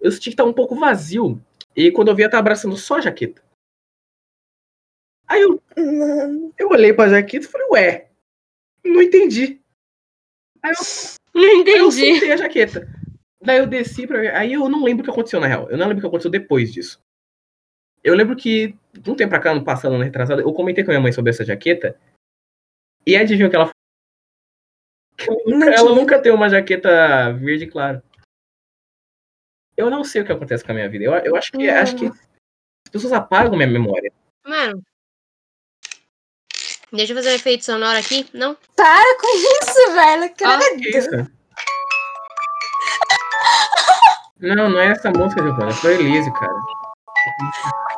[0.00, 1.42] eu senti que tava um pouco vazio.
[1.76, 3.42] E quando eu vi, ela tava abraçando só a jaqueta.
[5.28, 5.62] Aí eu,
[6.56, 8.10] eu olhei pra jaqueta e falei, ué,
[8.84, 9.60] não entendi.
[10.62, 10.76] Aí eu
[11.34, 12.10] Não Aí eu entendi.
[12.12, 12.88] soltei a jaqueta.
[13.42, 14.34] Daí eu desci pra ver.
[14.34, 15.68] Aí eu não lembro o que aconteceu, na real.
[15.70, 16.98] Eu não lembro o que aconteceu depois disso.
[18.02, 20.90] Eu lembro que, de um tempo pra cá, no passado, ano retrasado, eu comentei com
[20.90, 21.98] a minha mãe sobre essa jaqueta.
[23.04, 23.76] E adivinha o que ela falou?
[25.16, 28.02] Que ela nunca, ela nunca tem uma jaqueta verde claro.
[29.76, 31.04] Eu não sei o que acontece com a minha vida.
[31.04, 34.12] Eu, eu acho que acho que as pessoas apagam minha memória.
[34.44, 34.82] Mano.
[36.92, 38.26] Deixa eu fazer um efeito sonoro aqui.
[38.32, 38.56] Não?
[38.74, 40.34] Para com isso, velho.
[40.34, 40.80] Credo.
[40.80, 41.10] Que isso?
[44.38, 45.72] Não, não é essa música, Giovana.
[45.72, 46.52] Foi Elise, cara.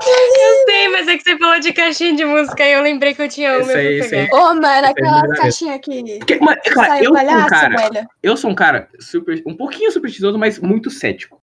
[0.00, 3.20] Eu sei, mas é que você falou de caixinha de música e eu lembrei que
[3.20, 4.28] eu tinha uma aí, isso aí.
[4.32, 5.40] Ô, mano, é aquela verdade.
[5.42, 6.18] caixinha aqui.
[6.18, 8.08] Porque, mano, cara, Sai eu o sou um palhaço, cara, velho.
[8.22, 11.42] eu sou um cara super, um pouquinho supersticioso, mas muito cético.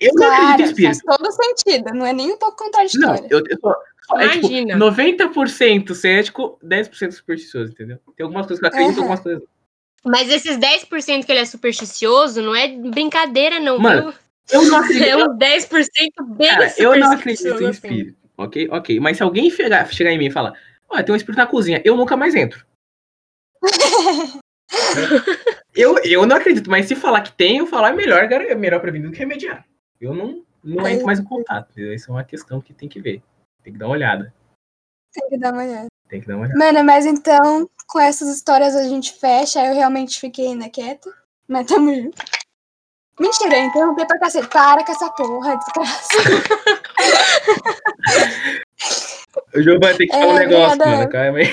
[0.00, 1.04] Eu não acredito em Claro, faz espírito.
[1.04, 1.94] todo sentido.
[1.94, 3.26] Não é nem um pouco Não, contraditório.
[3.30, 3.74] eu, eu sou,
[4.06, 4.76] só- é, tipo, Imagina.
[4.76, 7.98] 90% cético, 10% supersticioso, entendeu?
[8.16, 9.00] Tem algumas coisas que eu acredito, Aham.
[9.00, 10.10] algumas coisas não.
[10.12, 14.14] Mas esses 10% que ele é supersticioso não é brincadeira, não, Mano?
[14.50, 15.04] Eu não acredito.
[15.08, 17.88] É um 10% bem Cara, eu não acredito supersticioso, em assim.
[17.88, 18.18] espírito.
[18.38, 18.68] Ok?
[18.70, 19.00] Ok.
[19.00, 20.52] Mas se alguém chegar, chegar em mim e falar,
[20.88, 22.64] olha, tem um espírito na cozinha, eu nunca mais entro.
[25.74, 28.54] eu, eu não acredito, mas se falar que tem, eu falar é melhor, cara, é
[28.54, 29.66] melhor prevenir do que remediar.
[30.00, 31.78] Eu não, não entro mais em contato.
[31.80, 33.22] Isso é uma questão que tem que ver.
[33.62, 34.32] Tem que dar uma olhada.
[35.12, 35.86] Tem que dar uma olhada.
[36.08, 36.58] Tem que dar uma olhada.
[36.58, 39.64] Mano, mas então, com essas histórias a gente fecha.
[39.64, 41.10] Eu realmente fiquei ainda quieta.
[41.48, 42.22] Mas tamo junto.
[43.18, 44.48] Mentira, eu interrompi pra cacete.
[44.48, 46.08] Para com essa porra, desgraça.
[49.54, 50.96] O João vai ter que falar um É, negócio, obrigada.
[50.96, 51.10] mano.
[51.10, 51.46] Calma aí.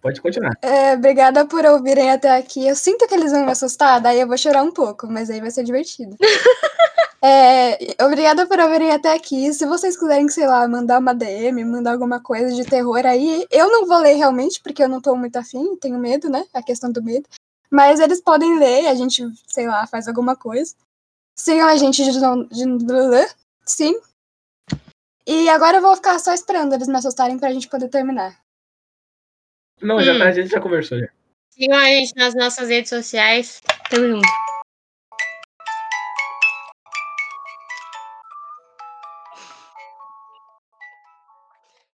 [0.00, 0.52] Pode continuar.
[0.62, 2.66] É, obrigada por ouvirem até aqui.
[2.66, 5.40] Eu sinto que eles vão me assustar, daí eu vou chorar um pouco, mas aí
[5.40, 6.16] vai ser divertido.
[7.24, 9.52] É, obrigada por ouvirem até aqui.
[9.54, 13.70] Se vocês quiserem, sei lá, mandar uma DM, mandar alguma coisa de terror aí, eu
[13.70, 16.44] não vou ler realmente, porque eu não tô muito afim, tenho medo, né?
[16.52, 17.28] A questão do medo.
[17.70, 20.74] Mas eles podem ler, a gente, sei lá, faz alguma coisa.
[21.38, 23.94] Sigam a gente de, de, sim.
[25.24, 28.36] E agora eu vou ficar só esperando eles me assustarem pra gente poder terminar.
[29.80, 30.18] Não, já Hum.
[30.18, 31.08] tá, a gente já conversou já.
[31.50, 33.60] Sigam a gente nas nossas redes sociais.
[33.88, 34.51] Tamo junto.